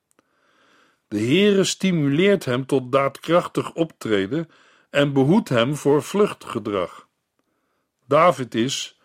De 1.07 1.19
Heere 1.19 1.63
stimuleert 1.63 2.45
hem 2.45 2.65
tot 2.65 2.91
daadkrachtig 2.91 3.73
optreden 3.73 4.49
en 4.89 5.13
behoedt 5.13 5.49
hem 5.49 5.75
voor 5.75 6.03
vluchtgedrag. 6.03 7.07
David 8.05 8.55
is, 8.55 8.99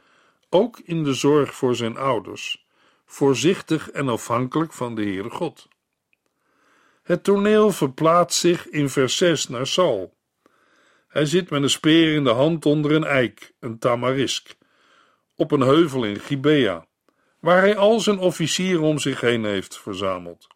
ook 0.48 0.78
in 0.78 1.04
de 1.04 1.14
zorg 1.14 1.54
voor 1.54 1.76
zijn 1.76 1.96
ouders, 1.96 2.66
voorzichtig 3.06 3.90
en 3.90 4.08
afhankelijk 4.08 4.72
van 4.72 4.94
de 4.94 5.02
Heere 5.02 5.30
God. 5.30 5.68
Het 7.08 7.24
toneel 7.24 7.70
verplaatst 7.70 8.38
zich 8.38 8.68
in 8.68 8.88
vers 8.88 9.16
6 9.16 9.48
naar 9.48 9.66
Saul. 9.66 10.14
Hij 11.08 11.26
zit 11.26 11.50
met 11.50 11.62
een 11.62 11.70
speer 11.70 12.14
in 12.14 12.24
de 12.24 12.30
hand 12.30 12.66
onder 12.66 12.92
een 12.92 13.04
eik, 13.04 13.52
een 13.60 13.78
tamarisk, 13.78 14.56
op 15.36 15.50
een 15.50 15.60
heuvel 15.60 16.04
in 16.04 16.20
Gibea, 16.20 16.86
waar 17.40 17.60
hij 17.60 17.76
al 17.76 18.00
zijn 18.00 18.18
officieren 18.18 18.82
om 18.82 18.98
zich 18.98 19.20
heen 19.20 19.44
heeft 19.44 19.78
verzameld. 19.78 20.46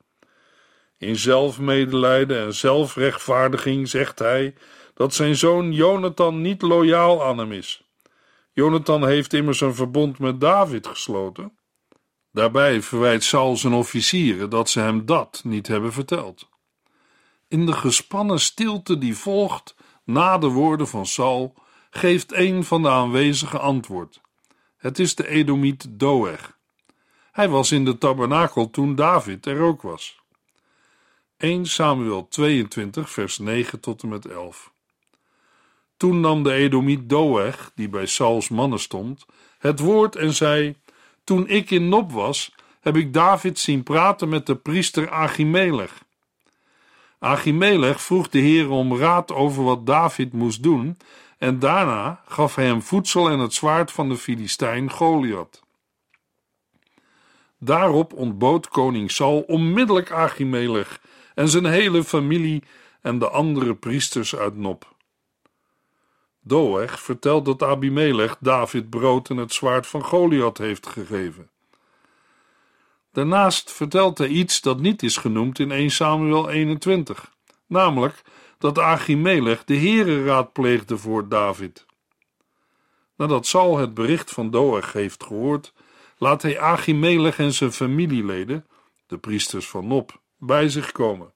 In 0.98 1.16
zelfmedelijden 1.16 2.38
en 2.38 2.54
zelfrechtvaardiging 2.54 3.88
zegt 3.88 4.18
hij 4.18 4.54
dat 4.94 5.14
zijn 5.14 5.36
zoon 5.36 5.72
Jonathan 5.72 6.40
niet 6.40 6.62
loyaal 6.62 7.24
aan 7.24 7.38
hem 7.38 7.52
is. 7.52 7.84
Jonathan 8.52 9.06
heeft 9.06 9.32
immers 9.32 9.60
een 9.60 9.74
verbond 9.74 10.18
met 10.18 10.40
David 10.40 10.86
gesloten. 10.86 11.56
Daarbij 12.32 12.82
verwijt 12.82 13.24
Saul 13.24 13.56
zijn 13.56 13.72
officieren 13.72 14.50
dat 14.50 14.70
ze 14.70 14.80
hem 14.80 15.06
dat 15.06 15.40
niet 15.44 15.66
hebben 15.66 15.92
verteld. 15.92 16.48
In 17.48 17.66
de 17.66 17.72
gespannen 17.72 18.40
stilte 18.40 18.98
die 18.98 19.16
volgt 19.16 19.74
na 20.04 20.38
de 20.38 20.48
woorden 20.48 20.88
van 20.88 21.06
Saul, 21.06 21.54
geeft 21.90 22.32
een 22.32 22.64
van 22.64 22.82
de 22.82 22.88
aanwezigen 22.88 23.60
antwoord. 23.60 24.20
Het 24.76 24.98
is 24.98 25.14
de 25.14 25.28
Edomiet 25.28 25.86
Doeg. 25.90 26.58
Hij 27.32 27.48
was 27.48 27.72
in 27.72 27.84
de 27.84 27.98
tabernakel 27.98 28.70
toen 28.70 28.94
David 28.94 29.46
er 29.46 29.60
ook 29.60 29.82
was. 29.82 30.20
1 31.36 31.66
Samuel 31.66 32.28
22, 32.28 33.10
vers 33.10 33.38
9 33.38 33.80
tot 33.80 34.02
en 34.02 34.08
met 34.08 34.26
11. 34.26 34.72
Toen 35.96 36.20
nam 36.20 36.42
de 36.42 36.52
Edomiet 36.52 37.08
Doeg, 37.08 37.72
die 37.74 37.88
bij 37.88 38.06
Sauls 38.06 38.48
mannen 38.48 38.80
stond, 38.80 39.26
het 39.58 39.78
woord 39.78 40.16
en 40.16 40.34
zei: 40.34 40.76
Toen 41.24 41.48
ik 41.48 41.70
in 41.70 41.88
Nob 41.88 42.12
was, 42.12 42.54
heb 42.80 42.96
ik 42.96 43.12
David 43.12 43.58
zien 43.58 43.82
praten 43.82 44.28
met 44.28 44.46
de 44.46 44.56
priester 44.56 45.10
Achimelech. 45.10 46.04
Achimelech 47.18 48.02
vroeg 48.02 48.28
de 48.28 48.38
Heer 48.38 48.70
om 48.70 48.96
raad 48.96 49.32
over 49.32 49.64
wat 49.64 49.86
David 49.86 50.32
moest 50.32 50.62
doen, 50.62 50.96
en 51.38 51.58
daarna 51.58 52.22
gaf 52.26 52.54
hij 52.54 52.64
hem 52.64 52.82
voedsel 52.82 53.30
en 53.30 53.38
het 53.38 53.54
zwaard 53.54 53.92
van 53.92 54.08
de 54.08 54.16
Filistijn 54.16 54.90
Goliath. 54.90 55.62
Daarop 57.58 58.12
ontbood 58.12 58.68
koning 58.68 59.10
Saul 59.10 59.40
onmiddellijk 59.40 60.10
Achimelech 60.10 61.00
en 61.34 61.48
zijn 61.48 61.64
hele 61.64 62.04
familie 62.04 62.62
en 63.00 63.18
de 63.18 63.28
andere 63.28 63.74
priesters 63.74 64.36
uit 64.36 64.56
Nob. 64.56 64.91
Doeg 66.44 67.00
vertelt 67.00 67.44
dat 67.44 67.62
Abimelech 67.62 68.36
David 68.40 68.90
brood 68.90 69.30
en 69.30 69.36
het 69.36 69.52
zwaard 69.52 69.86
van 69.86 70.04
Goliath 70.04 70.58
heeft 70.58 70.86
gegeven. 70.86 71.50
Daarnaast 73.12 73.72
vertelt 73.72 74.18
hij 74.18 74.28
iets 74.28 74.60
dat 74.60 74.80
niet 74.80 75.02
is 75.02 75.16
genoemd 75.16 75.58
in 75.58 75.70
1 75.70 75.90
Samuel 75.90 76.50
21, 76.50 77.32
namelijk 77.66 78.22
dat 78.58 78.78
Achimelech 78.78 79.64
de 79.64 79.76
Heere 79.76 80.24
raadpleegde 80.24 80.98
voor 80.98 81.28
David. 81.28 81.86
Nadat 83.16 83.46
Saul 83.46 83.78
het 83.78 83.94
bericht 83.94 84.30
van 84.30 84.50
Doeg 84.50 84.92
heeft 84.92 85.24
gehoord, 85.24 85.72
laat 86.18 86.42
hij 86.42 86.60
Achimelech 86.60 87.38
en 87.38 87.52
zijn 87.52 87.72
familieleden, 87.72 88.66
de 89.06 89.18
priesters 89.18 89.68
van 89.68 89.86
Nob, 89.86 90.10
bij 90.38 90.68
zich 90.68 90.92
komen. 90.92 91.32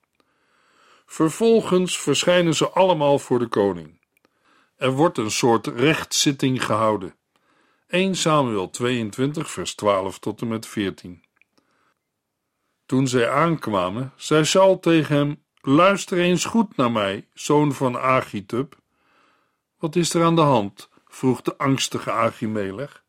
Vervolgens 1.07 1.99
verschijnen 1.99 2.55
ze 2.55 2.71
allemaal 2.71 3.19
voor 3.19 3.39
de 3.39 3.47
koning. 3.47 4.01
Er 4.77 4.91
wordt 4.91 5.19
een 5.19 5.31
soort 5.31 5.67
rechtszitting 5.67 6.65
gehouden. 6.65 7.15
1 7.89 8.15
Samuel 8.15 8.71
22, 8.71 9.51
vers 9.51 9.75
12 9.75 10.19
tot 10.19 10.41
en 10.41 10.49
met 10.49 10.67
14. 10.67 11.25
Toen 12.87 13.09
zij 13.09 13.31
aankwamen, 13.31 14.13
zei 14.17 14.45
Saul 14.45 14.79
tegen 14.79 15.17
hem: 15.17 15.43
Luister 15.61 16.19
eens 16.19 16.45
goed 16.45 16.77
naar 16.77 16.93
mij, 16.93 17.29
zoon 17.35 17.73
van 17.73 17.99
Agitub. 17.99 18.79
Wat 19.79 19.97
is 19.97 20.15
er 20.15 20.25
aan 20.25 20.35
de 20.35 20.41
hand? 20.41 20.89
vroeg 21.07 21.43
de 21.43 21.59
angstige 21.59 22.11
Achimelech. 22.11 23.05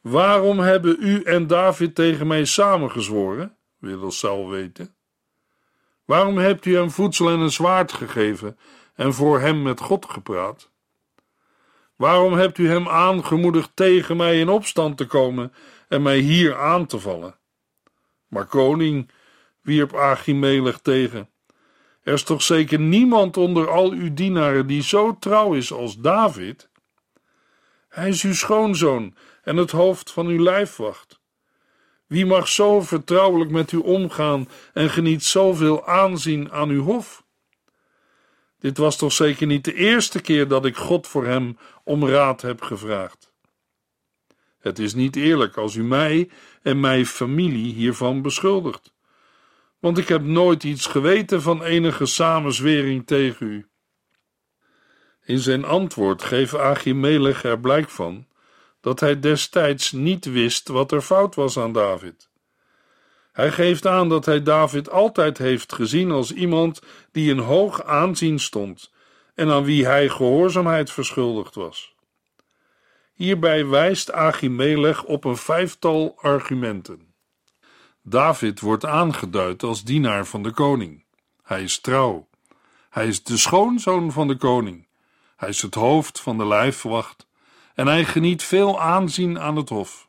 Waarom 0.00 0.58
hebben 0.58 0.96
u 1.00 1.22
en 1.22 1.46
David 1.46 1.94
tegen 1.94 2.26
mij 2.26 2.44
samengezworen? 2.44 3.56
wilde 3.78 4.10
Saul 4.10 4.48
weten. 4.48 4.94
Waarom 6.04 6.38
hebt 6.38 6.64
u 6.64 6.76
hem 6.76 6.90
voedsel 6.90 7.28
en 7.28 7.38
een 7.38 7.50
zwaard 7.50 7.92
gegeven 7.92 8.58
en 8.94 9.14
voor 9.14 9.40
hem 9.40 9.62
met 9.62 9.80
God 9.80 10.10
gepraat? 10.10 10.71
Waarom 11.96 12.32
hebt 12.32 12.58
u 12.58 12.68
hem 12.68 12.88
aangemoedigd 12.88 13.70
tegen 13.74 14.16
mij 14.16 14.40
in 14.40 14.48
opstand 14.48 14.96
te 14.96 15.06
komen 15.06 15.52
en 15.88 16.02
mij 16.02 16.18
hier 16.18 16.56
aan 16.56 16.86
te 16.86 16.98
vallen? 16.98 17.38
Maar 18.28 18.46
koning, 18.46 19.10
wierp 19.60 19.94
Achimelech 19.94 20.78
tegen, 20.78 21.30
er 22.02 22.12
is 22.12 22.22
toch 22.22 22.42
zeker 22.42 22.80
niemand 22.80 23.36
onder 23.36 23.70
al 23.70 23.90
uw 23.90 24.14
dienaren 24.14 24.66
die 24.66 24.82
zo 24.82 25.16
trouw 25.18 25.54
is 25.54 25.72
als 25.72 25.96
David? 25.96 26.70
Hij 27.88 28.08
is 28.08 28.22
uw 28.22 28.34
schoonzoon 28.34 29.16
en 29.42 29.56
het 29.56 29.70
hoofd 29.70 30.12
van 30.12 30.26
uw 30.26 30.42
lijfwacht. 30.42 31.20
Wie 32.06 32.26
mag 32.26 32.48
zo 32.48 32.80
vertrouwelijk 32.80 33.50
met 33.50 33.72
u 33.72 33.76
omgaan 33.76 34.48
en 34.72 34.90
geniet 34.90 35.24
zoveel 35.24 35.86
aanzien 35.86 36.52
aan 36.52 36.68
uw 36.68 36.82
hof? 36.82 37.24
Dit 38.62 38.76
was 38.76 38.96
toch 38.96 39.12
zeker 39.12 39.46
niet 39.46 39.64
de 39.64 39.74
eerste 39.74 40.20
keer 40.20 40.48
dat 40.48 40.64
ik 40.64 40.76
God 40.76 41.06
voor 41.06 41.26
hem 41.26 41.58
om 41.84 42.08
raad 42.08 42.42
heb 42.42 42.62
gevraagd. 42.62 43.32
Het 44.58 44.78
is 44.78 44.94
niet 44.94 45.16
eerlijk 45.16 45.56
als 45.56 45.74
u 45.74 45.84
mij 45.84 46.30
en 46.62 46.80
mijn 46.80 47.06
familie 47.06 47.74
hiervan 47.74 48.22
beschuldigt, 48.22 48.92
want 49.78 49.98
ik 49.98 50.08
heb 50.08 50.22
nooit 50.22 50.64
iets 50.64 50.86
geweten 50.86 51.42
van 51.42 51.62
enige 51.62 52.06
samenzwering 52.06 53.06
tegen 53.06 53.46
u. 53.46 53.66
In 55.24 55.38
zijn 55.38 55.64
antwoord 55.64 56.22
geeft 56.22 56.54
Achimelech 56.54 57.44
er 57.44 57.60
blijk 57.60 57.88
van 57.88 58.26
dat 58.80 59.00
hij 59.00 59.20
destijds 59.20 59.92
niet 59.92 60.24
wist 60.24 60.68
wat 60.68 60.92
er 60.92 61.02
fout 61.02 61.34
was 61.34 61.58
aan 61.58 61.72
David. 61.72 62.30
Hij 63.32 63.52
geeft 63.52 63.86
aan 63.86 64.08
dat 64.08 64.24
hij 64.24 64.42
David 64.42 64.90
altijd 64.90 65.38
heeft 65.38 65.72
gezien 65.72 66.10
als 66.10 66.32
iemand 66.32 66.82
die 67.12 67.30
een 67.30 67.38
hoog 67.38 67.84
aanzien 67.84 68.38
stond 68.38 68.92
en 69.34 69.50
aan 69.50 69.64
wie 69.64 69.86
hij 69.86 70.08
gehoorzaamheid 70.08 70.90
verschuldigd 70.90 71.54
was. 71.54 71.94
Hierbij 73.12 73.66
wijst 73.66 74.12
Achimelech 74.12 75.04
op 75.04 75.24
een 75.24 75.36
vijftal 75.36 76.18
argumenten. 76.20 77.14
David 78.02 78.60
wordt 78.60 78.84
aangeduid 78.84 79.62
als 79.62 79.84
dienaar 79.84 80.26
van 80.26 80.42
de 80.42 80.50
koning. 80.50 81.04
Hij 81.42 81.62
is 81.62 81.80
trouw. 81.80 82.28
Hij 82.90 83.06
is 83.06 83.22
de 83.22 83.36
schoonzoon 83.36 84.12
van 84.12 84.28
de 84.28 84.36
koning. 84.36 84.86
Hij 85.36 85.48
is 85.48 85.62
het 85.62 85.74
hoofd 85.74 86.20
van 86.20 86.38
de 86.38 86.46
lijfwacht 86.46 87.26
en 87.74 87.86
hij 87.86 88.04
geniet 88.04 88.42
veel 88.42 88.80
aanzien 88.80 89.38
aan 89.40 89.56
het 89.56 89.68
hof. 89.68 90.08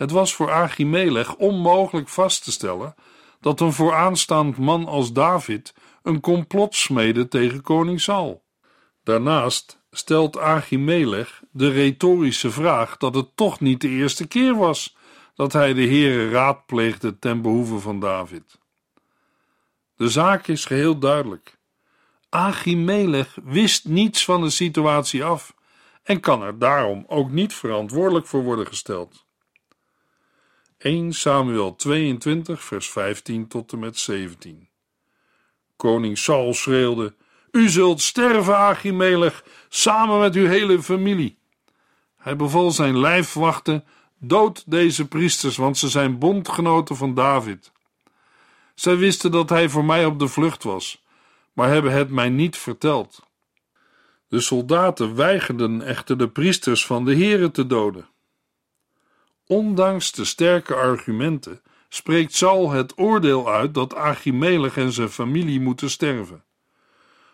Het 0.00 0.10
was 0.10 0.34
voor 0.34 0.50
Achimelech 0.50 1.36
onmogelijk 1.36 2.08
vast 2.08 2.44
te 2.44 2.52
stellen 2.52 2.94
dat 3.40 3.60
een 3.60 3.72
vooraanstaand 3.72 4.56
man 4.56 4.86
als 4.86 5.12
David 5.12 5.74
een 6.02 6.20
complot 6.20 6.74
smedde 6.74 7.28
tegen 7.28 7.62
koning 7.62 8.00
Saul. 8.00 8.44
Daarnaast 9.02 9.80
stelt 9.90 10.38
Achimelech 10.38 11.42
de 11.50 11.70
retorische 11.70 12.50
vraag 12.50 12.96
dat 12.96 13.14
het 13.14 13.36
toch 13.36 13.60
niet 13.60 13.80
de 13.80 13.88
eerste 13.88 14.28
keer 14.28 14.54
was 14.56 14.96
dat 15.34 15.52
hij 15.52 15.74
de 15.74 15.86
Heere 15.86 16.30
raadpleegde 16.30 17.18
ten 17.18 17.42
behoeve 17.42 17.78
van 17.78 18.00
David. 18.00 18.58
De 19.96 20.08
zaak 20.08 20.46
is 20.46 20.64
geheel 20.64 20.98
duidelijk. 20.98 21.58
Achimelech 22.28 23.36
wist 23.44 23.84
niets 23.84 24.24
van 24.24 24.42
de 24.42 24.50
situatie 24.50 25.24
af 25.24 25.54
en 26.02 26.20
kan 26.20 26.42
er 26.42 26.58
daarom 26.58 27.04
ook 27.08 27.30
niet 27.30 27.54
verantwoordelijk 27.54 28.26
voor 28.26 28.42
worden 28.42 28.66
gesteld. 28.66 29.28
1 30.80 31.12
Samuel 31.12 31.76
22, 31.76 32.64
vers 32.64 32.90
15 32.90 33.48
tot 33.48 33.72
en 33.72 33.78
met 33.78 33.98
17. 33.98 34.68
Koning 35.76 36.18
Saul 36.18 36.54
schreeuwde: 36.54 37.14
U 37.50 37.68
zult 37.68 38.00
sterven, 38.00 38.56
Achimelech, 38.56 39.44
samen 39.68 40.18
met 40.18 40.34
uw 40.34 40.46
hele 40.46 40.82
familie. 40.82 41.38
Hij 42.16 42.36
beval 42.36 42.70
zijn 42.70 42.98
lijfwachten: 42.98 43.84
Dood 44.18 44.62
deze 44.66 45.08
priesters, 45.08 45.56
want 45.56 45.78
ze 45.78 45.88
zijn 45.88 46.18
bondgenoten 46.18 46.96
van 46.96 47.14
David. 47.14 47.72
Zij 48.74 48.96
wisten 48.96 49.30
dat 49.30 49.48
hij 49.48 49.68
voor 49.68 49.84
mij 49.84 50.04
op 50.04 50.18
de 50.18 50.28
vlucht 50.28 50.62
was, 50.62 51.04
maar 51.52 51.68
hebben 51.68 51.92
het 51.92 52.10
mij 52.10 52.28
niet 52.28 52.56
verteld. 52.56 53.22
De 54.28 54.40
soldaten 54.40 55.14
weigerden 55.14 55.82
echter 55.82 56.18
de 56.18 56.28
priesters 56.28 56.86
van 56.86 57.04
de 57.04 57.16
Here 57.16 57.50
te 57.50 57.66
doden. 57.66 58.09
Ondanks 59.50 60.12
de 60.12 60.24
sterke 60.24 60.74
argumenten 60.74 61.62
spreekt 61.88 62.34
Saul 62.34 62.70
het 62.70 62.98
oordeel 62.98 63.52
uit 63.52 63.74
dat 63.74 63.94
Achimelech 63.94 64.76
en 64.76 64.92
zijn 64.92 65.08
familie 65.08 65.60
moeten 65.60 65.90
sterven. 65.90 66.44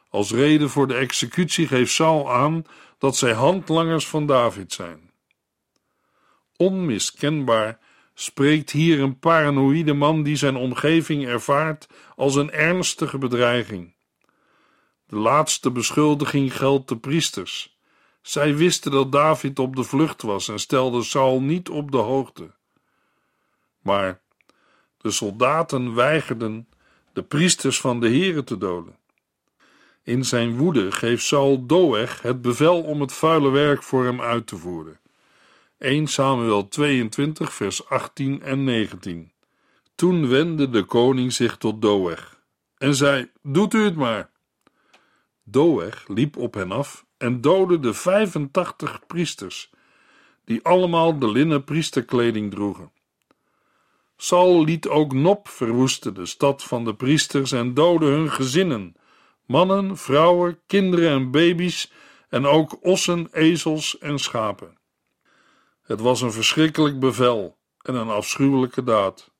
Als 0.09 0.33
reden 0.33 0.70
voor 0.70 0.87
de 0.87 0.94
executie 0.94 1.66
geeft 1.66 1.92
Saul 1.92 2.33
aan 2.33 2.64
dat 2.98 3.16
zij 3.16 3.33
handlangers 3.33 4.09
van 4.09 4.26
David 4.26 4.72
zijn. 4.72 5.11
Onmiskenbaar 6.57 7.79
spreekt 8.14 8.70
hier 8.70 9.00
een 9.00 9.18
paranoïde 9.18 9.94
man 9.94 10.22
die 10.22 10.37
zijn 10.37 10.57
omgeving 10.57 11.26
ervaart 11.26 11.87
als 12.14 12.35
een 12.35 12.50
ernstige 12.50 13.18
bedreiging. 13.18 13.94
De 15.07 15.16
laatste 15.16 15.70
beschuldiging 15.70 16.57
geldt 16.57 16.88
de 16.88 16.96
priesters. 16.96 17.76
Zij 18.27 18.57
wisten 18.57 18.91
dat 18.91 19.12
David 19.12 19.59
op 19.59 19.77
de 19.77 19.85
vlucht 19.85 20.23
was 20.23 20.49
en 20.49 20.59
stelden 20.59 21.05
Saul 21.05 21.41
niet 21.41 21.69
op 21.69 21.91
de 21.91 21.97
hoogte. 21.97 22.51
Maar 23.83 24.21
de 24.99 25.11
soldaten 25.11 25.95
weigerden 25.95 26.69
de 27.12 27.23
priesters 27.23 27.81
van 27.81 28.01
de 28.01 28.09
Here 28.09 28.45
te 28.45 28.59
doden. 28.59 28.97
In 30.03 30.25
zijn 30.25 30.57
woede 30.57 30.93
geeft 30.93 31.25
Saul 31.25 31.67
Doeg 31.67 32.23
het 32.23 32.43
bevel 32.43 32.83
om 32.83 33.01
het 33.01 33.12
vuile 33.12 33.51
werk 33.51 33.83
voor 33.83 34.05
hem 34.05 34.21
uit 34.21 34.47
te 34.47 34.57
voeren. 34.57 35.01
1 35.79 36.07
Samuel 36.07 36.69
22, 36.69 37.55
vers 37.55 37.89
18 37.89 38.43
en 38.43 38.65
19. 38.65 39.33
Toen 39.95 40.29
wendde 40.29 40.71
de 40.71 40.85
koning 40.85 41.33
zich 41.33 41.57
tot 41.57 41.83
Doeg 41.83 42.41
en 42.79 42.95
zei: 42.95 43.31
Doet 43.43 43.75
u 43.75 43.85
het 43.85 43.97
maar. 43.97 44.31
Doeg 45.45 46.09
liep 46.09 46.37
op 46.37 46.55
hen 46.55 46.73
af 46.73 47.06
en 47.18 47.40
doodde 47.40 47.81
de 47.81 47.94
85 47.94 49.07
priesters, 49.07 49.70
die 50.44 50.64
allemaal 50.64 51.18
de 51.18 51.31
linnen 51.31 51.64
priesterkleding 51.64 52.50
droegen. 52.50 52.92
Saul 54.16 54.64
liet 54.64 54.88
ook 54.88 55.12
Nop 55.12 55.48
verwoesten, 55.48 56.14
de 56.14 56.26
stad 56.26 56.64
van 56.64 56.85
de 56.85 56.94
priesters, 56.94 57.52
en 57.52 57.74
doodde 57.74 58.07
hun 58.07 58.31
gezinnen, 58.31 58.94
mannen, 59.46 59.96
vrouwen, 59.96 60.61
kinderen 60.66 61.11
en 61.11 61.31
baby's, 61.31 61.92
en 62.29 62.46
ook 62.46 62.85
ossen, 62.85 63.29
ezels 63.33 63.98
en 63.98 64.18
schapen. 64.18 64.79
Het 65.83 66.00
was 66.00 66.20
een 66.20 66.33
verschrikkelijk 66.33 66.98
bevel 66.98 67.59
en 67.83 67.94
een 67.94 68.09
afschuwelijke 68.09 68.85
daad. 68.85 69.31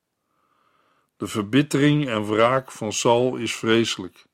De 1.17 1.27
verbittering 1.27 2.07
en 2.07 2.25
wraak 2.25 2.71
van 2.71 2.93
Saul 2.93 3.35
is 3.35 3.55
vreselijk. 3.55 4.25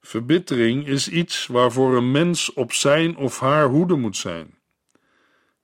Verbittering 0.00 0.86
is 0.86 1.08
iets 1.08 1.46
waarvoor 1.46 1.96
een 1.96 2.10
mens 2.10 2.52
op 2.52 2.72
zijn 2.72 3.16
of 3.16 3.40
haar 3.40 3.68
hoede 3.68 3.94
moet 3.94 4.16
zijn. 4.16 4.58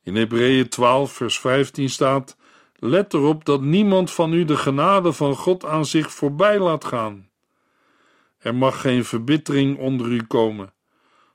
In 0.03 0.17
Hebreeën 0.17 0.69
12, 0.69 1.13
vers 1.13 1.41
15 1.41 1.91
staat: 1.91 2.37
Let 2.75 3.15
erop 3.15 3.45
dat 3.45 3.61
niemand 3.61 4.11
van 4.11 4.33
u 4.33 4.45
de 4.45 4.57
genade 4.57 5.13
van 5.13 5.37
God 5.37 5.65
aan 5.65 5.87
zich 5.87 6.13
voorbij 6.13 6.59
laat 6.59 6.85
gaan. 6.85 7.29
Er 8.39 8.55
mag 8.55 8.81
geen 8.81 9.05
verbittering 9.05 9.79
onder 9.79 10.07
u 10.07 10.23
komen, 10.23 10.73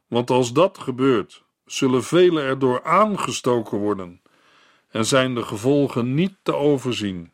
want 0.08 0.30
als 0.30 0.54
dat 0.54 0.78
gebeurt, 0.78 1.44
zullen 1.66 2.04
velen 2.04 2.44
erdoor 2.44 2.84
aangestoken 2.84 3.78
worden 3.78 4.22
en 4.90 5.06
zijn 5.06 5.36
de 5.36 5.44
gevolgen 5.44 6.14
niet 6.14 6.34
te 6.44 6.56
overzien. 6.56 7.34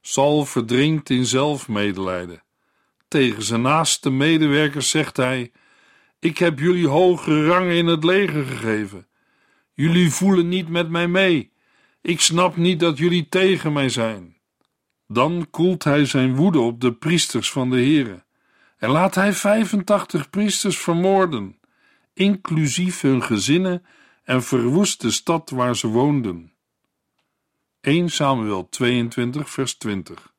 Sal 0.00 0.44
verdrinkt 0.44 1.10
in 1.10 1.26
zelfmedelijden. 1.26 2.42
Tegen 3.08 3.42
zijn 3.42 3.62
naaste 3.62 4.10
medewerkers 4.10 4.90
zegt 4.90 5.16
hij: 5.16 5.52
Ik 6.18 6.38
heb 6.38 6.58
jullie 6.58 6.88
hoge 6.88 7.46
rangen 7.46 7.76
in 7.76 7.86
het 7.86 8.04
leger 8.04 8.44
gegeven. 8.44 9.06
Jullie 9.74 10.10
voelen 10.10 10.48
niet 10.48 10.68
met 10.68 10.90
mij 10.90 11.08
mee. 11.08 11.52
Ik 12.02 12.20
snap 12.20 12.56
niet 12.56 12.80
dat 12.80 12.98
jullie 12.98 13.28
tegen 13.28 13.72
mij 13.72 13.88
zijn. 13.88 14.36
Dan 15.06 15.46
koelt 15.50 15.84
hij 15.84 16.04
zijn 16.04 16.36
woede 16.36 16.58
op 16.58 16.80
de 16.80 16.92
priesters 16.92 17.50
van 17.50 17.70
de 17.70 17.76
Here 17.76 18.26
en 18.78 18.90
laat 18.90 19.14
hij 19.14 19.32
85 19.32 20.30
priesters 20.30 20.78
vermoorden, 20.78 21.60
inclusief 22.14 23.00
hun 23.00 23.22
gezinnen 23.22 23.84
en 24.24 24.42
verwoest 24.42 25.00
de 25.00 25.10
stad 25.10 25.50
waar 25.50 25.76
ze 25.76 25.86
woonden. 25.86 26.52
1 27.80 28.08
Samuel 28.08 28.68
22 28.68 29.50
vers 29.50 29.74
20 29.74 30.32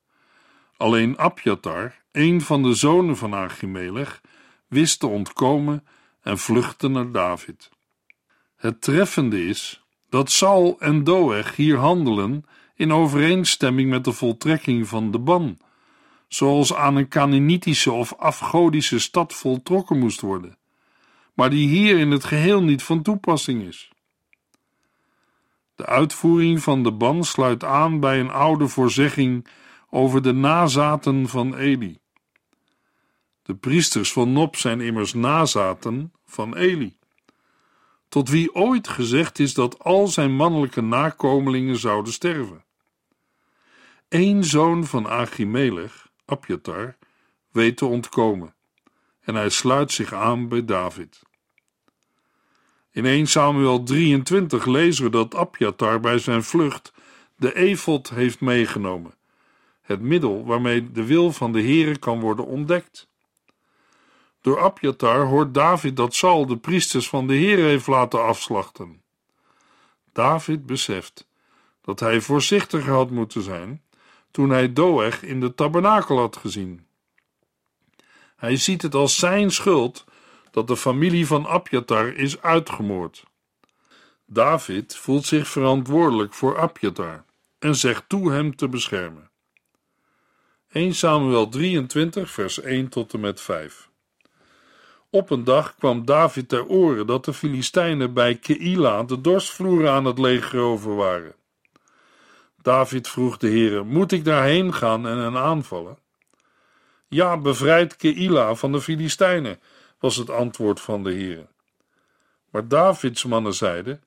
Alleen 0.79 1.17
Abjatar, 1.17 1.95
een 2.11 2.41
van 2.41 2.63
de 2.63 2.73
zonen 2.73 3.17
van 3.17 3.33
Achimelech, 3.33 4.21
wist 4.67 4.99
te 4.99 5.07
ontkomen 5.07 5.85
en 6.21 6.37
vluchtte 6.37 6.87
naar 6.87 7.11
David. 7.11 7.69
Het 8.55 8.81
treffende 8.81 9.45
is 9.45 9.83
dat 10.09 10.31
Saul 10.31 10.75
en 10.79 11.03
Doeg 11.03 11.55
hier 11.55 11.77
handelen 11.77 12.45
in 12.75 12.91
overeenstemming 12.91 13.89
met 13.89 14.03
de 14.03 14.11
voltrekking 14.11 14.87
van 14.87 15.11
de 15.11 15.19
ban, 15.19 15.57
zoals 16.27 16.73
aan 16.73 16.95
een 16.95 17.07
Canaanitische 17.07 17.91
of 17.91 18.13
afgodische 18.13 18.99
stad 18.99 19.33
voltrokken 19.33 19.99
moest 19.99 20.21
worden, 20.21 20.57
maar 21.33 21.49
die 21.49 21.67
hier 21.67 21.97
in 21.97 22.11
het 22.11 22.23
geheel 22.23 22.63
niet 22.63 22.83
van 22.83 23.01
toepassing 23.01 23.63
is. 23.63 23.91
De 25.75 25.85
uitvoering 25.85 26.63
van 26.63 26.83
de 26.83 26.91
ban 26.91 27.23
sluit 27.23 27.63
aan 27.63 27.99
bij 27.99 28.19
een 28.19 28.31
oude 28.31 28.67
voorzegging 28.67 29.47
over 29.89 30.21
de 30.21 30.33
nazaten 30.33 31.27
van 31.27 31.55
Eli. 31.55 31.99
De 33.41 33.55
priesters 33.55 34.11
van 34.11 34.33
Nop 34.33 34.55
zijn 34.55 34.81
immers 34.81 35.13
nazaten 35.13 36.13
van 36.25 36.55
Eli 36.55 36.99
tot 38.09 38.29
wie 38.29 38.55
ooit 38.55 38.87
gezegd 38.87 39.39
is 39.39 39.53
dat 39.53 39.79
al 39.79 40.07
zijn 40.07 40.31
mannelijke 40.35 40.81
nakomelingen 40.81 41.77
zouden 41.77 42.13
sterven. 42.13 42.63
Eén 44.09 44.43
zoon 44.43 44.85
van 44.85 45.07
Achimelech, 45.07 46.07
Abjatar, 46.25 46.97
weet 47.51 47.77
te 47.77 47.85
ontkomen 47.85 48.53
en 49.21 49.35
hij 49.35 49.49
sluit 49.49 49.91
zich 49.91 50.13
aan 50.13 50.47
bij 50.47 50.65
David. 50.65 51.21
In 52.91 53.05
1 53.05 53.27
Samuel 53.27 53.83
23 53.83 54.65
lezen 54.65 55.03
we 55.03 55.09
dat 55.09 55.35
Abjatar 55.35 55.99
bij 55.99 56.19
zijn 56.19 56.43
vlucht 56.43 56.93
de 57.35 57.55
efot 57.55 58.09
heeft 58.09 58.41
meegenomen, 58.41 59.13
het 59.89 60.01
middel 60.01 60.45
waarmee 60.45 60.91
de 60.91 61.05
wil 61.05 61.31
van 61.31 61.51
de 61.51 61.61
Heere 61.61 61.97
kan 61.97 62.19
worden 62.19 62.45
ontdekt. 62.45 63.07
Door 64.41 64.59
Abjatar 64.59 65.25
hoort 65.25 65.53
David 65.53 65.95
dat 65.95 66.15
Saul 66.15 66.45
de 66.45 66.57
priesters 66.57 67.09
van 67.09 67.27
de 67.27 67.33
Heer 67.33 67.57
heeft 67.57 67.87
laten 67.87 68.23
afslachten. 68.23 69.01
David 70.13 70.65
beseft 70.65 71.27
dat 71.81 71.99
hij 71.99 72.21
voorzichtiger 72.21 72.93
had 72.93 73.09
moeten 73.09 73.41
zijn 73.41 73.83
toen 74.31 74.49
hij 74.49 74.73
Doeg 74.73 75.15
in 75.15 75.39
de 75.39 75.53
tabernakel 75.53 76.17
had 76.17 76.37
gezien. 76.37 76.85
Hij 78.35 78.55
ziet 78.55 78.81
het 78.81 78.95
als 78.95 79.15
zijn 79.15 79.51
schuld 79.51 80.05
dat 80.51 80.67
de 80.67 80.77
familie 80.77 81.27
van 81.27 81.47
Abjatar 81.47 82.13
is 82.13 82.41
uitgemoord. 82.41 83.23
David 84.25 84.95
voelt 84.95 85.25
zich 85.25 85.47
verantwoordelijk 85.47 86.33
voor 86.33 86.59
Abjatar 86.59 87.23
en 87.59 87.75
zegt 87.75 88.03
toe 88.07 88.31
hem 88.31 88.55
te 88.55 88.67
beschermen. 88.67 89.28
1 90.71 90.93
Samuel 90.93 91.49
23 91.49 92.31
vers 92.31 92.61
1 92.61 92.89
tot 92.89 93.13
en 93.13 93.19
met 93.19 93.41
5 93.41 93.89
op 95.09 95.29
een 95.29 95.43
dag 95.43 95.75
kwam 95.75 96.05
David 96.05 96.49
ter 96.49 96.65
oren 96.65 97.07
dat 97.07 97.25
de 97.25 97.33
Filistijnen 97.33 98.13
bij 98.13 98.35
Keila 98.35 99.03
de 99.03 99.21
dorstvloer 99.21 99.89
aan 99.89 100.05
het 100.05 100.19
leger 100.19 100.59
over 100.59 100.95
waren. 100.95 101.35
David 102.61 103.07
vroeg 103.07 103.37
de 103.37 103.47
heren, 103.47 103.87
moet 103.87 104.11
ik 104.11 104.25
daarheen 104.25 104.73
gaan 104.73 105.07
en 105.07 105.17
hen 105.17 105.37
aanvallen? 105.37 105.97
Ja, 107.07 107.37
bevrijd 107.37 107.95
Keila 107.95 108.55
van 108.55 108.71
de 108.71 108.81
Filistijnen, 108.81 109.59
was 109.99 110.15
het 110.15 110.29
antwoord 110.29 110.79
van 110.79 111.03
de 111.03 111.11
heren. 111.11 111.49
Maar 112.49 112.67
Davids 112.67 113.23
mannen 113.23 113.53
zeiden, 113.53 114.03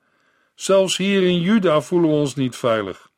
zelfs 0.55 0.97
hier 0.97 1.23
in 1.23 1.41
Juda 1.41 1.81
voelen 1.81 2.09
we 2.09 2.15
ons 2.15 2.35
niet 2.35 2.55
veilig. 2.55 3.11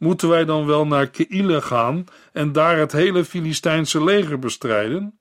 Moeten 0.00 0.28
wij 0.28 0.44
dan 0.44 0.66
wel 0.66 0.86
naar 0.86 1.10
Keila 1.10 1.60
gaan 1.60 2.04
en 2.32 2.52
daar 2.52 2.76
het 2.76 2.92
hele 2.92 3.24
Filistijnse 3.24 4.04
leger 4.04 4.38
bestrijden? 4.38 5.18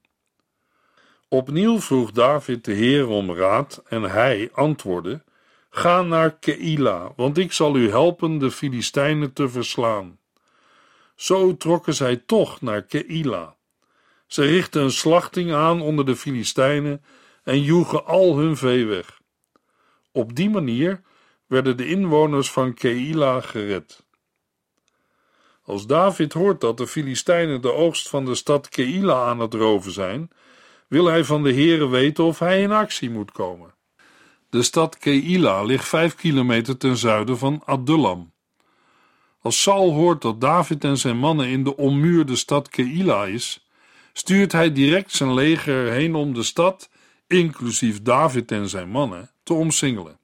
Opnieuw 1.28 1.80
vroeg 1.80 2.12
David 2.12 2.65
de 2.65 2.74
Heer 2.74 3.08
om 3.08 3.34
raad 3.34 3.84
en 3.88 4.02
hij 4.02 4.50
antwoordde: 4.54 5.24
Ga 5.70 6.02
naar 6.02 6.38
Keila, 6.38 7.13
want 7.15 7.38
ik 7.38 7.52
zal 7.52 7.76
u 7.76 7.89
helpen 7.89 8.38
de 8.38 8.52
Filistijnen 8.52 9.34
te 9.34 9.50
verslaan. 9.50 10.20
Zo 11.15 11.58
trokken 11.58 11.94
zij 11.94 12.15
toch 12.15 12.62
naar 12.62 12.82
Keila. 12.82 13.56
Ze 14.28 14.44
richtten 14.44 14.82
een 14.82 14.92
slachting 14.92 15.54
aan 15.54 15.82
onder 15.82 16.06
de 16.06 16.15
Filistijnen 16.15 17.04
en 17.44 17.62
joegen 17.62 18.06
al 18.06 18.38
hun 18.38 18.58
vee 18.58 18.86
weg. 18.86 19.20
Op 20.12 20.36
die 20.36 20.50
manier 20.50 21.02
werden 21.48 21.78
de 21.78 21.88
inwoners 21.88 22.52
van 22.52 22.74
Keila 22.74 23.42
gered. 23.42 24.08
Als 25.69 25.88
David 25.88 26.34
hoort 26.34 26.62
dat 26.62 26.77
de 26.77 26.88
Filistijnen 26.88 27.62
de 27.62 27.73
oogst 27.73 28.10
van 28.10 28.25
de 28.25 28.36
stad 28.36 28.69
Keila 28.69 29.25
aan 29.25 29.39
het 29.39 29.53
roven 29.53 29.91
zijn, 29.91 30.29
wil 30.88 31.05
hij 31.05 31.23
van 31.23 31.43
de 31.43 31.53
Heere 31.53 31.88
weten 31.88 32.23
of 32.23 32.39
hij 32.39 32.62
in 32.62 32.71
actie 32.71 33.10
moet 33.10 33.32
komen. 33.32 33.73
De 34.49 34.63
stad 34.63 34.97
Keila 34.97 35.63
ligt 35.63 35.88
vijf 35.88 36.15
kilometer 36.15 36.77
ten 36.77 36.97
zuiden 36.97 37.38
van 37.38 37.62
Adullam. 37.65 38.32
Als 39.41 39.62
Saul 39.62 39.91
hoort 39.91 40.21
dat 40.21 40.41
David 40.41 40.84
en 40.84 40.97
zijn 40.97 41.17
mannen 41.17 41.47
in 41.47 41.63
de 41.63 41.77
ommuurde 41.77 42.36
stad 42.36 42.69
Keila 42.69 43.25
is, 43.25 43.67
stuurt 44.13 44.51
hij 44.51 44.73
direct 44.73 45.12
zijn 45.12 45.34
leger 45.34 45.91
heen 45.91 46.15
om 46.15 46.34
de 46.34 46.43
stad, 46.43 46.89
inclusief 47.27 48.01
David 48.01 48.51
en 48.51 48.69
zijn 48.69 48.89
mannen, 48.89 49.32
te 49.43 49.53
omsingelen. 49.53 50.19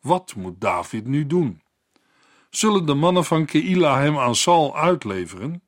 Wat 0.00 0.34
moet 0.36 0.60
David 0.60 1.06
nu 1.06 1.26
doen? 1.26 1.62
Zullen 2.50 2.86
de 2.86 2.94
mannen 2.94 3.24
van 3.24 3.46
Keila 3.46 4.00
hem 4.00 4.18
aan 4.18 4.34
Saul 4.34 4.76
uitleveren? 4.76 5.62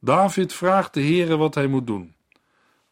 David 0.00 0.52
vraagt 0.52 0.94
de 0.94 1.00
Heere 1.00 1.36
wat 1.36 1.54
hij 1.54 1.66
moet 1.66 1.86
doen. 1.86 2.14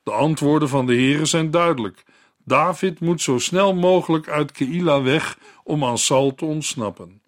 De 0.02 0.12
antwoorden 0.12 0.68
van 0.68 0.86
de 0.86 0.94
heren 0.94 1.26
zijn 1.26 1.50
duidelijk. 1.50 2.04
David 2.44 3.00
moet 3.00 3.20
zo 3.20 3.38
snel 3.38 3.74
mogelijk 3.74 4.28
uit 4.28 4.52
Keila 4.52 5.02
weg 5.02 5.38
om 5.62 5.84
aan 5.84 5.98
Saul 5.98 6.34
te 6.34 6.44
ontsnappen. 6.44 7.22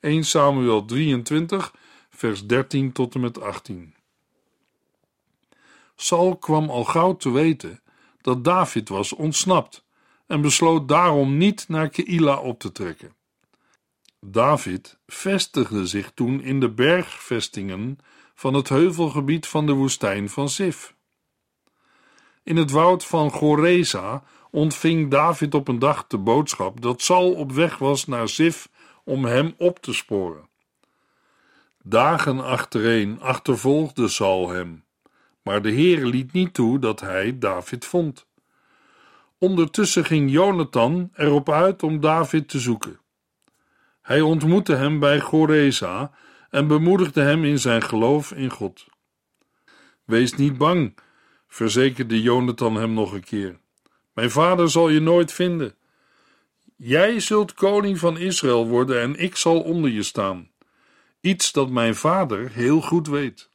1 0.00 0.24
Samuel 0.24 0.84
23, 0.84 1.74
vers 2.10 2.46
13 2.46 2.92
tot 2.92 3.14
en 3.14 3.20
met 3.20 3.40
18. 3.40 3.94
Saul 5.96 6.36
kwam 6.36 6.70
al 6.70 6.84
gauw 6.84 7.16
te 7.16 7.30
weten 7.30 7.80
dat 8.20 8.44
David 8.44 8.88
was 8.88 9.12
ontsnapt 9.12 9.84
en 10.26 10.40
besloot 10.40 10.88
daarom 10.88 11.36
niet 11.36 11.68
naar 11.68 11.88
Keila 11.88 12.36
op 12.36 12.58
te 12.58 12.72
trekken. 12.72 13.14
David 14.26 14.98
vestigde 15.06 15.86
zich 15.86 16.10
toen 16.14 16.40
in 16.40 16.60
de 16.60 16.70
bergvestingen 16.70 17.98
van 18.34 18.54
het 18.54 18.68
heuvelgebied 18.68 19.46
van 19.46 19.66
de 19.66 19.72
woestijn 19.72 20.28
van 20.28 20.48
Sif. 20.48 20.94
In 22.42 22.56
het 22.56 22.70
woud 22.70 23.04
van 23.04 23.30
Goreza 23.30 24.22
ontving 24.50 25.10
David 25.10 25.54
op 25.54 25.68
een 25.68 25.78
dag 25.78 26.06
de 26.06 26.18
boodschap 26.18 26.80
dat 26.80 27.02
Saul 27.02 27.32
op 27.32 27.52
weg 27.52 27.78
was 27.78 28.06
naar 28.06 28.28
Sif 28.28 28.68
om 29.04 29.24
hem 29.24 29.54
op 29.56 29.78
te 29.78 29.92
sporen. 29.92 30.48
Dagen 31.82 32.40
achtereen 32.44 33.20
achtervolgde 33.20 34.08
Saul 34.08 34.48
hem, 34.48 34.84
maar 35.42 35.62
de 35.62 35.70
Heer 35.70 36.04
liet 36.04 36.32
niet 36.32 36.54
toe 36.54 36.78
dat 36.78 37.00
hij 37.00 37.38
David 37.38 37.84
vond. 37.84 38.26
Ondertussen 39.38 40.04
ging 40.04 40.30
Jonathan 40.30 41.10
erop 41.14 41.50
uit 41.50 41.82
om 41.82 42.00
David 42.00 42.48
te 42.48 42.58
zoeken. 42.58 42.99
Hij 44.10 44.20
ontmoette 44.20 44.74
hem 44.74 44.98
bij 44.98 45.20
Goreza 45.20 46.12
en 46.50 46.66
bemoedigde 46.66 47.20
hem 47.20 47.44
in 47.44 47.58
zijn 47.58 47.82
geloof 47.82 48.32
in 48.32 48.50
God. 48.50 48.86
Wees 50.04 50.34
niet 50.34 50.58
bang, 50.58 50.98
verzekerde 51.48 52.22
Jonathan 52.22 52.74
hem 52.74 52.92
nog 52.92 53.12
een 53.12 53.24
keer. 53.24 53.58
Mijn 54.12 54.30
vader 54.30 54.70
zal 54.70 54.88
je 54.88 55.00
nooit 55.00 55.32
vinden. 55.32 55.74
Jij 56.76 57.20
zult 57.20 57.54
koning 57.54 57.98
van 57.98 58.18
Israël 58.18 58.66
worden 58.66 59.00
en 59.00 59.16
ik 59.16 59.36
zal 59.36 59.60
onder 59.60 59.90
je 59.90 60.02
staan. 60.02 60.50
Iets 61.20 61.52
dat 61.52 61.70
mijn 61.70 61.94
vader 61.94 62.50
heel 62.50 62.80
goed 62.80 63.06
weet. 63.06 63.48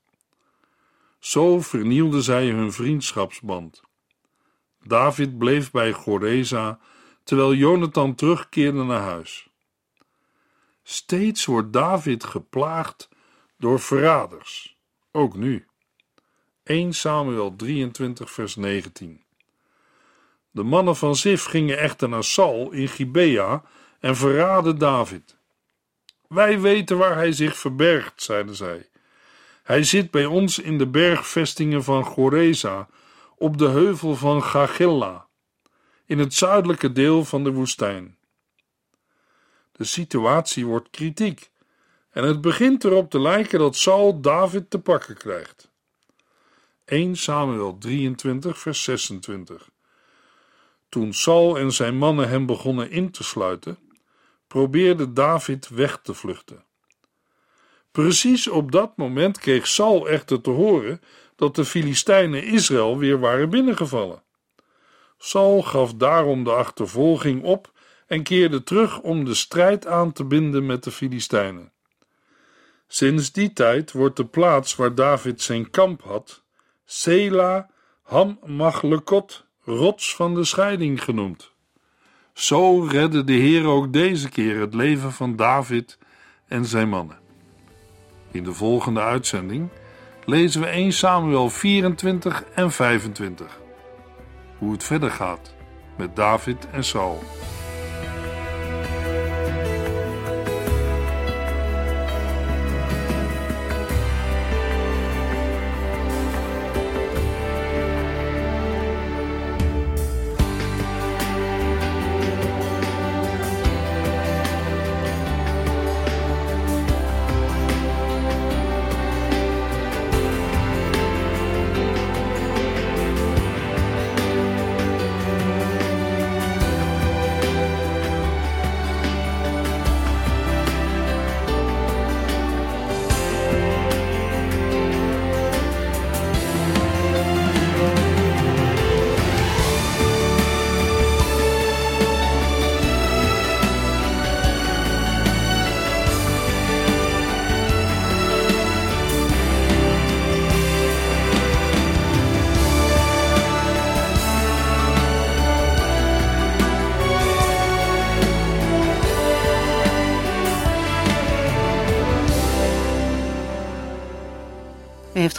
Zo 1.19 1.61
vernielden 1.61 2.23
zij 2.23 2.47
hun 2.47 2.71
vriendschapsband. 2.71 3.81
David 4.83 5.37
bleef 5.37 5.71
bij 5.71 5.91
Goreza, 5.91 6.79
terwijl 7.23 7.53
Jonathan 7.53 8.15
terugkeerde 8.15 8.83
naar 8.83 9.01
huis. 9.01 9.53
Steeds 10.87 11.45
wordt 11.45 11.73
David 11.73 12.23
geplaagd 12.23 13.09
door 13.57 13.79
verraders, 13.79 14.77
ook 15.11 15.35
nu. 15.35 15.65
1 16.63 16.93
Samuel 16.93 17.55
23, 17.55 18.31
vers 18.31 18.55
19. 18.55 19.23
De 20.51 20.63
mannen 20.63 20.95
van 20.95 21.15
Zif 21.15 21.43
gingen 21.43 21.77
echter 21.77 22.09
naar 22.09 22.23
Saul 22.23 22.71
in 22.71 22.87
Gibea 22.87 23.63
en 23.99 24.15
verraden 24.15 24.77
David. 24.77 25.37
Wij 26.27 26.59
weten 26.59 26.97
waar 26.97 27.15
hij 27.15 27.31
zich 27.31 27.57
verbergt, 27.57 28.23
zeiden 28.23 28.55
zij. 28.55 28.89
Hij 29.63 29.83
zit 29.83 30.11
bij 30.11 30.25
ons 30.25 30.59
in 30.59 30.77
de 30.77 30.87
bergvestingen 30.87 31.83
van 31.83 32.03
Goreza, 32.03 32.87
op 33.35 33.57
de 33.57 33.67
heuvel 33.67 34.15
van 34.15 34.43
Gagilla, 34.43 35.27
in 36.05 36.19
het 36.19 36.33
zuidelijke 36.33 36.91
deel 36.91 37.25
van 37.25 37.43
de 37.43 37.51
woestijn. 37.51 38.17
De 39.77 39.83
situatie 39.83 40.65
wordt 40.65 40.89
kritiek 40.89 41.49
en 42.09 42.23
het 42.23 42.41
begint 42.41 42.83
erop 42.83 43.09
te 43.09 43.19
lijken 43.19 43.59
dat 43.59 43.75
Saul 43.75 44.21
David 44.21 44.69
te 44.69 44.79
pakken 44.79 45.17
krijgt. 45.17 45.69
1 46.85 47.15
Samuel 47.15 47.77
23, 47.77 48.59
vers 48.59 48.83
26. 48.83 49.69
Toen 50.89 51.13
Saul 51.13 51.57
en 51.57 51.71
zijn 51.71 51.97
mannen 51.97 52.29
hem 52.29 52.45
begonnen 52.45 52.91
in 52.91 53.11
te 53.11 53.23
sluiten, 53.23 53.77
probeerde 54.47 55.13
David 55.13 55.69
weg 55.69 55.99
te 56.01 56.13
vluchten. 56.13 56.63
Precies 57.91 58.47
op 58.47 58.71
dat 58.71 58.97
moment 58.97 59.39
kreeg 59.39 59.67
Saul 59.67 60.09
echter 60.09 60.41
te 60.41 60.49
horen 60.49 61.01
dat 61.35 61.55
de 61.55 61.65
Filistijnen 61.65 62.43
Israël 62.43 62.97
weer 62.97 63.19
waren 63.19 63.49
binnengevallen. 63.49 64.23
Saul 65.17 65.61
gaf 65.61 65.93
daarom 65.93 66.43
de 66.43 66.51
achtervolging 66.51 67.43
op 67.43 67.71
en 68.07 68.23
keerde 68.23 68.63
terug 68.63 68.99
om 68.99 69.25
de 69.25 69.33
strijd 69.33 69.87
aan 69.87 70.11
te 70.11 70.23
binden 70.25 70.65
met 70.65 70.83
de 70.83 70.91
Filistijnen. 70.91 71.71
Sinds 72.87 73.31
die 73.31 73.53
tijd 73.53 73.91
wordt 73.91 74.17
de 74.17 74.25
plaats 74.25 74.75
waar 74.75 74.95
David 74.95 75.41
zijn 75.41 75.69
kamp 75.69 76.01
had, 76.03 76.43
Sela 76.85 77.69
Ham 78.01 78.39
Machlekot, 78.45 79.45
rots 79.63 80.15
van 80.15 80.35
de 80.35 80.43
scheiding 80.43 81.03
genoemd. 81.03 81.51
Zo 82.33 82.81
redde 82.83 83.23
de 83.23 83.33
Heer 83.33 83.65
ook 83.65 83.93
deze 83.93 84.29
keer 84.29 84.59
het 84.59 84.73
leven 84.73 85.11
van 85.11 85.35
David 85.35 85.97
en 86.47 86.65
zijn 86.65 86.89
mannen. 86.89 87.17
In 88.31 88.43
de 88.43 88.53
volgende 88.53 89.01
uitzending 89.01 89.69
lezen 90.25 90.61
we 90.61 90.67
1 90.67 90.91
Samuel 90.91 91.49
24 91.49 92.43
en 92.43 92.71
25. 92.71 93.59
Hoe 94.57 94.71
het 94.71 94.83
verder 94.83 95.11
gaat 95.11 95.53
met 95.97 96.15
David 96.15 96.69
en 96.71 96.83
Saul. 96.83 97.23